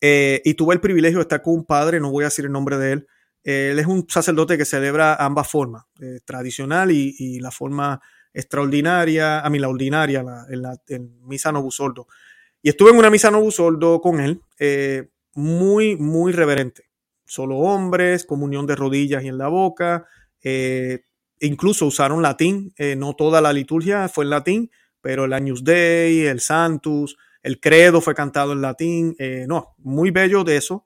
[0.00, 2.52] eh, y tuve el privilegio de estar con un padre, no voy a decir el
[2.52, 3.06] nombre de él.
[3.44, 8.00] él es un sacerdote que celebra ambas formas, eh, tradicional y, la forma
[8.32, 10.76] extraordinaria, a mí la ordinaria, en la
[11.22, 12.06] misa novusoldo.
[12.62, 16.84] Y estuve en una misa novusoldo con él, eh, muy, muy reverente.
[17.24, 20.06] Solo hombres, comunión de rodillas y en la boca.
[21.40, 24.70] Incluso usaron latín, no toda la liturgia fue en latín,
[25.00, 27.16] pero el Agnus Dei, el Santus,
[27.46, 30.84] el credo fue cantado en latín, eh, no, muy bello de eso,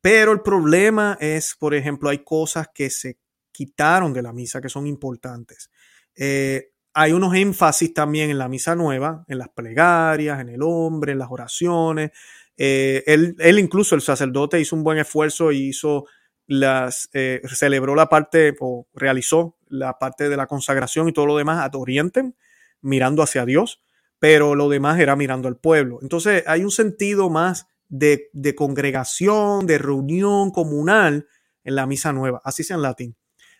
[0.00, 3.18] pero el problema es, por ejemplo, hay cosas que se
[3.52, 5.70] quitaron de la misa que son importantes.
[6.14, 11.12] Eh, hay unos énfasis también en la misa nueva, en las plegarias, en el hombre,
[11.12, 12.12] en las oraciones.
[12.56, 16.06] Eh, él, él, incluso, el sacerdote, hizo un buen esfuerzo y hizo
[16.46, 17.10] las,
[17.54, 21.76] celebró la parte o realizó la parte de la consagración y todo lo demás a
[21.76, 22.32] Oriente,
[22.80, 23.82] mirando hacia Dios
[24.18, 25.98] pero lo demás era mirando al pueblo.
[26.02, 31.26] Entonces hay un sentido más de, congregación, de reunión comunal
[31.64, 33.16] en la misa nueva, así sea en latín,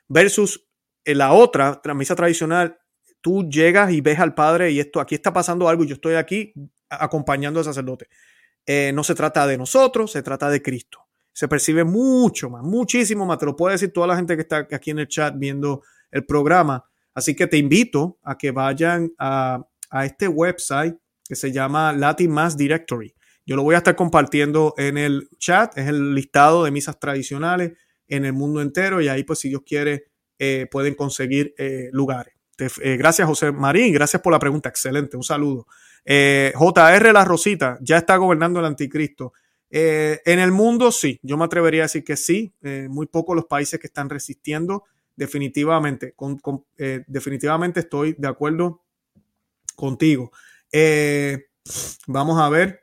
[0.08, 0.66] versus
[1.04, 2.78] en la otra, la misa tradicional,
[3.20, 6.14] tú llegas y ves al Padre y esto, aquí está pasando algo y yo estoy
[6.14, 6.52] aquí
[6.90, 8.08] acompañando al sacerdote.
[8.66, 11.06] Eh, no se trata de nosotros, se trata de Cristo.
[11.32, 13.38] Se percibe mucho más, muchísimo más.
[13.38, 16.24] Te lo puede decir toda la gente que está aquí en el chat viendo el
[16.24, 16.84] programa.
[17.14, 20.96] Así que te invito a que vayan a a este website
[21.26, 23.14] que se llama Latin Mass Directory.
[23.44, 27.72] Yo lo voy a estar compartiendo en el chat, es el listado de misas tradicionales
[28.06, 32.34] en el mundo entero y ahí pues si Dios quiere eh, pueden conseguir eh, lugares.
[32.58, 35.66] Eh, gracias José Marín, gracias por la pregunta, excelente, un saludo.
[36.04, 39.34] JR La Rosita, ya está gobernando el anticristo.
[39.70, 42.54] en el mundo sí, yo me atrevería a decir que sí,
[42.88, 44.84] muy pocos los países que están resistiendo,
[45.18, 46.14] definitivamente,
[47.06, 48.84] definitivamente estoy de acuerdo
[49.74, 50.30] contigo.
[50.72, 51.46] Eh,
[52.06, 52.82] vamos a ver.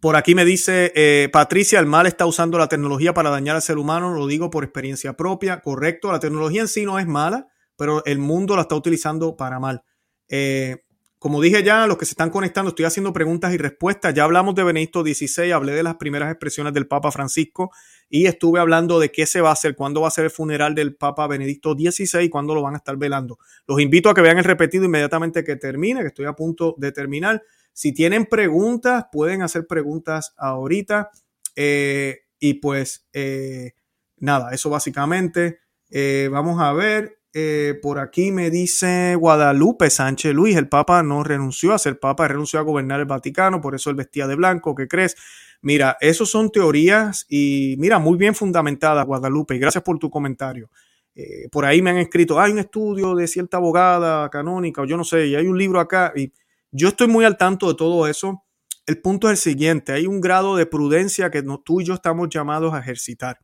[0.00, 3.62] Por aquí me dice eh, Patricia, el mal está usando la tecnología para dañar al
[3.62, 7.48] ser humano, lo digo por experiencia propia, correcto, la tecnología en sí no es mala,
[7.76, 9.82] pero el mundo la está utilizando para mal.
[10.28, 10.83] Eh,
[11.24, 14.12] como dije ya, los que se están conectando, estoy haciendo preguntas y respuestas.
[14.12, 17.70] Ya hablamos de Benedicto XVI, hablé de las primeras expresiones del Papa Francisco
[18.10, 20.74] y estuve hablando de qué se va a hacer, cuándo va a ser el funeral
[20.74, 23.38] del Papa Benedicto XVI y cuándo lo van a estar velando.
[23.66, 26.92] Los invito a que vean el repetido inmediatamente que termine, que estoy a punto de
[26.92, 27.42] terminar.
[27.72, 31.10] Si tienen preguntas, pueden hacer preguntas ahorita.
[31.56, 33.72] Eh, y pues eh,
[34.18, 35.60] nada, eso básicamente.
[35.88, 37.16] Eh, vamos a ver.
[37.36, 42.28] Eh, por aquí me dice Guadalupe Sánchez Luis, el Papa no renunció a ser Papa,
[42.28, 45.16] renunció a gobernar el Vaticano, por eso él vestía de blanco, ¿qué crees?
[45.60, 50.70] Mira, eso son teorías y mira, muy bien fundamentadas, Guadalupe, y gracias por tu comentario.
[51.16, 54.96] Eh, por ahí me han escrito, hay un estudio de cierta abogada canónica, o yo
[54.96, 56.32] no sé, y hay un libro acá, y
[56.70, 58.44] yo estoy muy al tanto de todo eso.
[58.86, 62.28] El punto es el siguiente, hay un grado de prudencia que tú y yo estamos
[62.28, 63.40] llamados a ejercitar.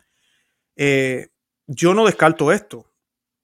[0.76, 1.30] Eh,
[1.66, 2.89] yo no descarto esto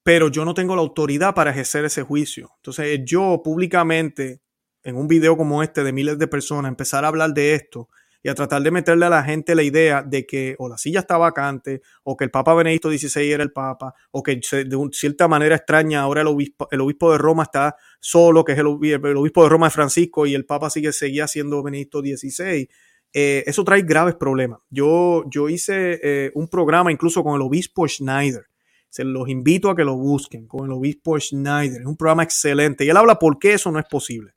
[0.06, 2.52] pero yo no tengo la autoridad para ejercer ese juicio.
[2.58, 4.40] Entonces, yo públicamente,
[4.84, 7.88] en un video como este de miles de personas, empezar a hablar de esto
[8.22, 11.00] y a tratar de meterle a la gente la idea de que o la silla
[11.00, 15.26] está vacante, o que el Papa Benedicto XVI era el Papa, o que de cierta
[15.26, 19.42] manera extraña ahora el obispo, el obispo de Roma está solo, que es el, obispo
[19.42, 22.68] de Roma de Francisco, y el Papa sigue, seguía siendo Benedicto XVI.
[23.12, 24.60] Eh, eso trae graves problemas.
[24.70, 28.46] Yo, yo hice eh, un programa incluso con el obispo Schneider
[28.88, 31.80] se los invito a que lo busquen con el obispo Schneider.
[31.80, 32.84] Es un programa excelente.
[32.84, 34.32] Y él habla por qué eso no es posible.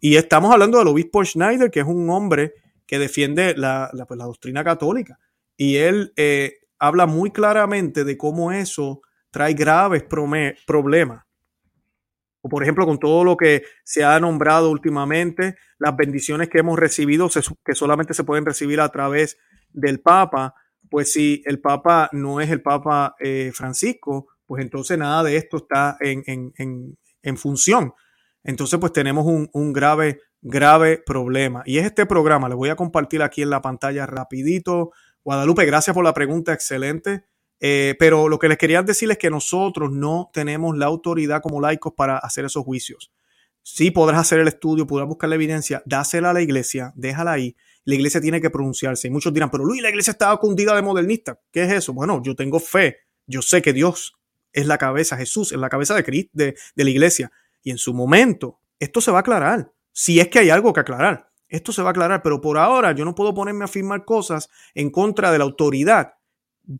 [0.00, 2.54] Y estamos hablando del obispo Schneider, que es un hombre
[2.86, 5.18] que defiende la, pues, doctrina católica.
[5.56, 10.02] Y él eh, habla muy claramente de cómo eso trae graves
[10.66, 11.24] problemas.
[12.42, 16.78] O por ejemplo, con todo lo que se ha nombrado últimamente, las bendiciones que hemos
[16.78, 17.28] recibido,
[17.64, 19.38] que solamente se pueden recibir a través
[19.68, 20.54] del Papa,
[20.88, 25.58] pues si el Papa no es el Papa eh, Francisco, pues entonces nada de esto
[25.58, 27.92] está en, función.
[28.42, 31.62] Entonces pues tenemos un, grave, grave problema.
[31.66, 34.90] Y es este programa, le voy a compartir aquí en la pantalla rapidito.
[35.22, 37.24] Guadalupe, gracias por la pregunta, excelente.
[37.60, 41.60] Eh, pero lo que les quería decir es que nosotros no tenemos la autoridad como
[41.60, 43.12] laicos para hacer esos juicios.
[43.62, 47.54] Sí podrás hacer el estudio, podrás buscar la evidencia, dásela a la iglesia, déjala ahí
[47.84, 49.08] La iglesia tiene que pronunciarse.
[49.08, 51.40] Y muchos dirán, pero Luis, la iglesia está cundida de modernista.
[51.50, 51.92] ¿Qué es eso?
[51.92, 52.98] Bueno, yo tengo fe.
[53.26, 54.14] Yo sé que Dios
[54.52, 57.30] es la cabeza, Jesús es la cabeza de, Cristo, de, de la iglesia.
[57.62, 59.72] Y en su momento, esto se va a aclarar.
[59.92, 61.30] Si es que hay algo que aclarar.
[61.48, 64.48] Esto se va a aclarar, pero por ahora yo no puedo ponerme a afirmar cosas
[64.74, 66.14] en contra de la autoridad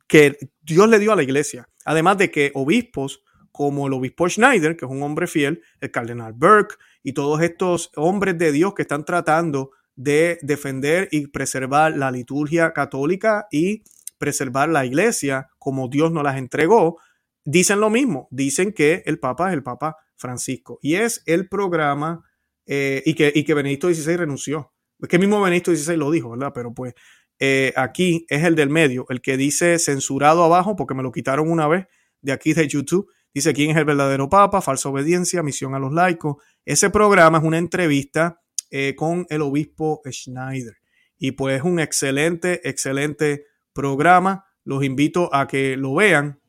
[0.06, 1.68] que Dios le dio a la iglesia.
[1.84, 6.32] Además de que obispos como el obispo Schneider, que es un hombre fiel, el cardenal
[6.34, 12.10] Burke y todos estos hombres de Dios que están tratando de defender y preservar la
[12.10, 13.82] liturgia católica y
[14.16, 16.98] preservar la iglesia como Dios nos las entregó,
[17.44, 22.24] dicen lo mismo, dicen que el Papa es el Papa Francisco y es el programa
[22.64, 24.72] eh, y, que, y que XVI renunció.
[24.98, 26.52] Es que mismo Benedicto XVI lo dijo, ¿verdad?
[26.54, 26.94] Pero pues
[27.38, 31.50] eh, aquí es el del medio, el que dice censurado abajo, porque me lo quitaron
[31.50, 31.86] una vez
[32.22, 33.06] de aquí de YouTube.
[33.34, 36.36] Dice quién es el verdadero Papa, falsa obediencia, misión a los laicos.
[36.64, 38.40] Ese programa es una entrevista
[38.70, 40.80] eh, con el obispo Schneider.
[41.18, 43.44] Y pues es un excelente, excelente
[43.74, 44.46] programa.
[44.64, 46.40] Los invito a que lo vean.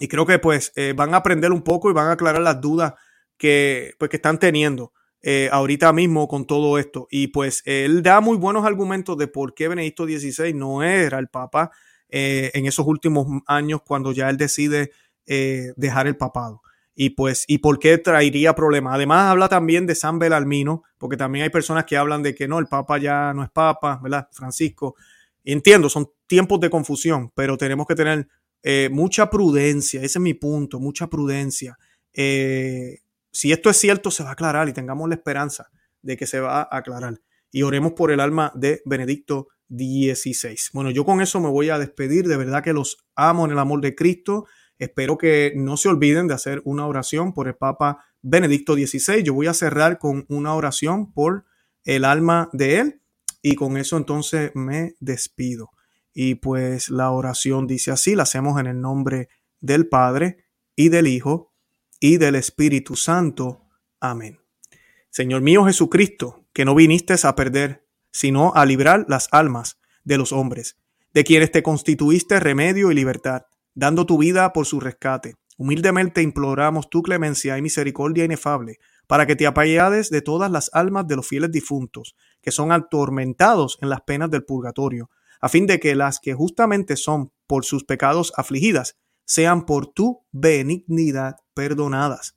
[0.00, 2.60] Y creo que pues eh, van a aprender un poco y van a aclarar las
[2.60, 2.94] dudas
[3.36, 4.92] que, pues, que están teniendo.
[5.20, 7.06] Eh, ahorita mismo con todo esto.
[7.10, 11.28] Y pues él da muy buenos argumentos de por qué Benedicto XVI no era el
[11.28, 11.70] Papa
[12.08, 14.92] eh, en esos últimos años cuando ya él decide
[15.26, 16.60] dejar el papado.
[16.94, 18.94] Y pues, y por qué traería problemas.
[18.94, 22.58] Además, habla también de San Belarmino, porque también hay personas que hablan de que no,
[22.58, 24.28] el Papa ya no es Papa, ¿verdad?
[24.32, 24.94] Francisco.
[25.42, 28.28] entiendo, son tiempos de confusión, pero tenemos que tener
[28.90, 30.00] mucha prudencia.
[30.00, 31.76] Ese es mi punto, mucha prudencia.
[32.14, 35.70] Eh, si esto es cierto, se va a aclarar y tengamos la esperanza
[36.02, 37.20] de que se va a aclarar.
[37.50, 40.56] Y oremos por el alma de Benedicto XVI.
[40.72, 42.26] Bueno, yo con eso me voy a despedir.
[42.26, 44.46] De verdad que los amo en el amor de Cristo.
[44.78, 49.22] Espero que no se olviden de hacer una oración por el Papa Benedicto XVI.
[49.22, 51.44] Yo voy a cerrar con una oración por
[51.84, 53.00] el alma de él.
[53.42, 55.70] Y con eso entonces me despido.
[56.14, 59.28] Y pues la oración dice así, la hacemos en el nombre
[59.60, 60.44] del Padre
[60.76, 61.52] y del Hijo
[62.00, 63.68] y del Espíritu Santo.
[64.00, 64.38] Amén.
[65.10, 70.32] Señor mío Jesucristo, que no viniste a perder, sino a librar las almas de los
[70.32, 70.76] hombres,
[71.12, 73.42] de quienes te constituiste remedio y libertad,
[73.74, 75.36] dando tu vida por su rescate.
[75.56, 81.06] Humildemente imploramos tu clemencia y misericordia inefable, para que te apiades de todas las almas
[81.06, 85.10] de los fieles difuntos, que son atormentados en las penas del purgatorio,
[85.40, 88.96] a fin de que las que justamente son por sus pecados afligidas
[89.26, 92.36] sean por tu benignidad perdonadas,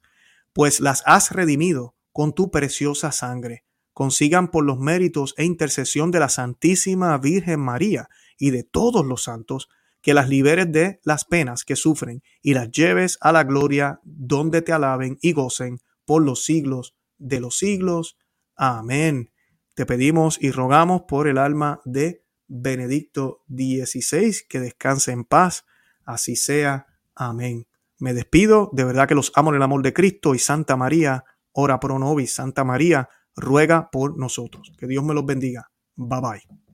[0.53, 3.63] pues las has redimido con tu preciosa sangre.
[3.93, 9.23] Consigan por los méritos e intercesión de la Santísima Virgen María y de todos los
[9.23, 9.69] santos,
[10.01, 14.61] que las liberes de las penas que sufren y las lleves a la gloria donde
[14.61, 18.17] te alaben y gocen por los siglos de los siglos.
[18.55, 19.31] Amén.
[19.75, 25.65] Te pedimos y rogamos por el alma de Benedicto XVI, que descanse en paz
[26.07, 26.87] Así sea.
[27.13, 27.67] Amén.
[27.99, 31.25] Me despido, de verdad que los amo en el amor de Cristo y Santa María,
[31.51, 34.71] ora pro nobis, Santa María, ruega por nosotros.
[34.79, 35.69] Que Dios me los bendiga.
[35.95, 36.66] Bye bye.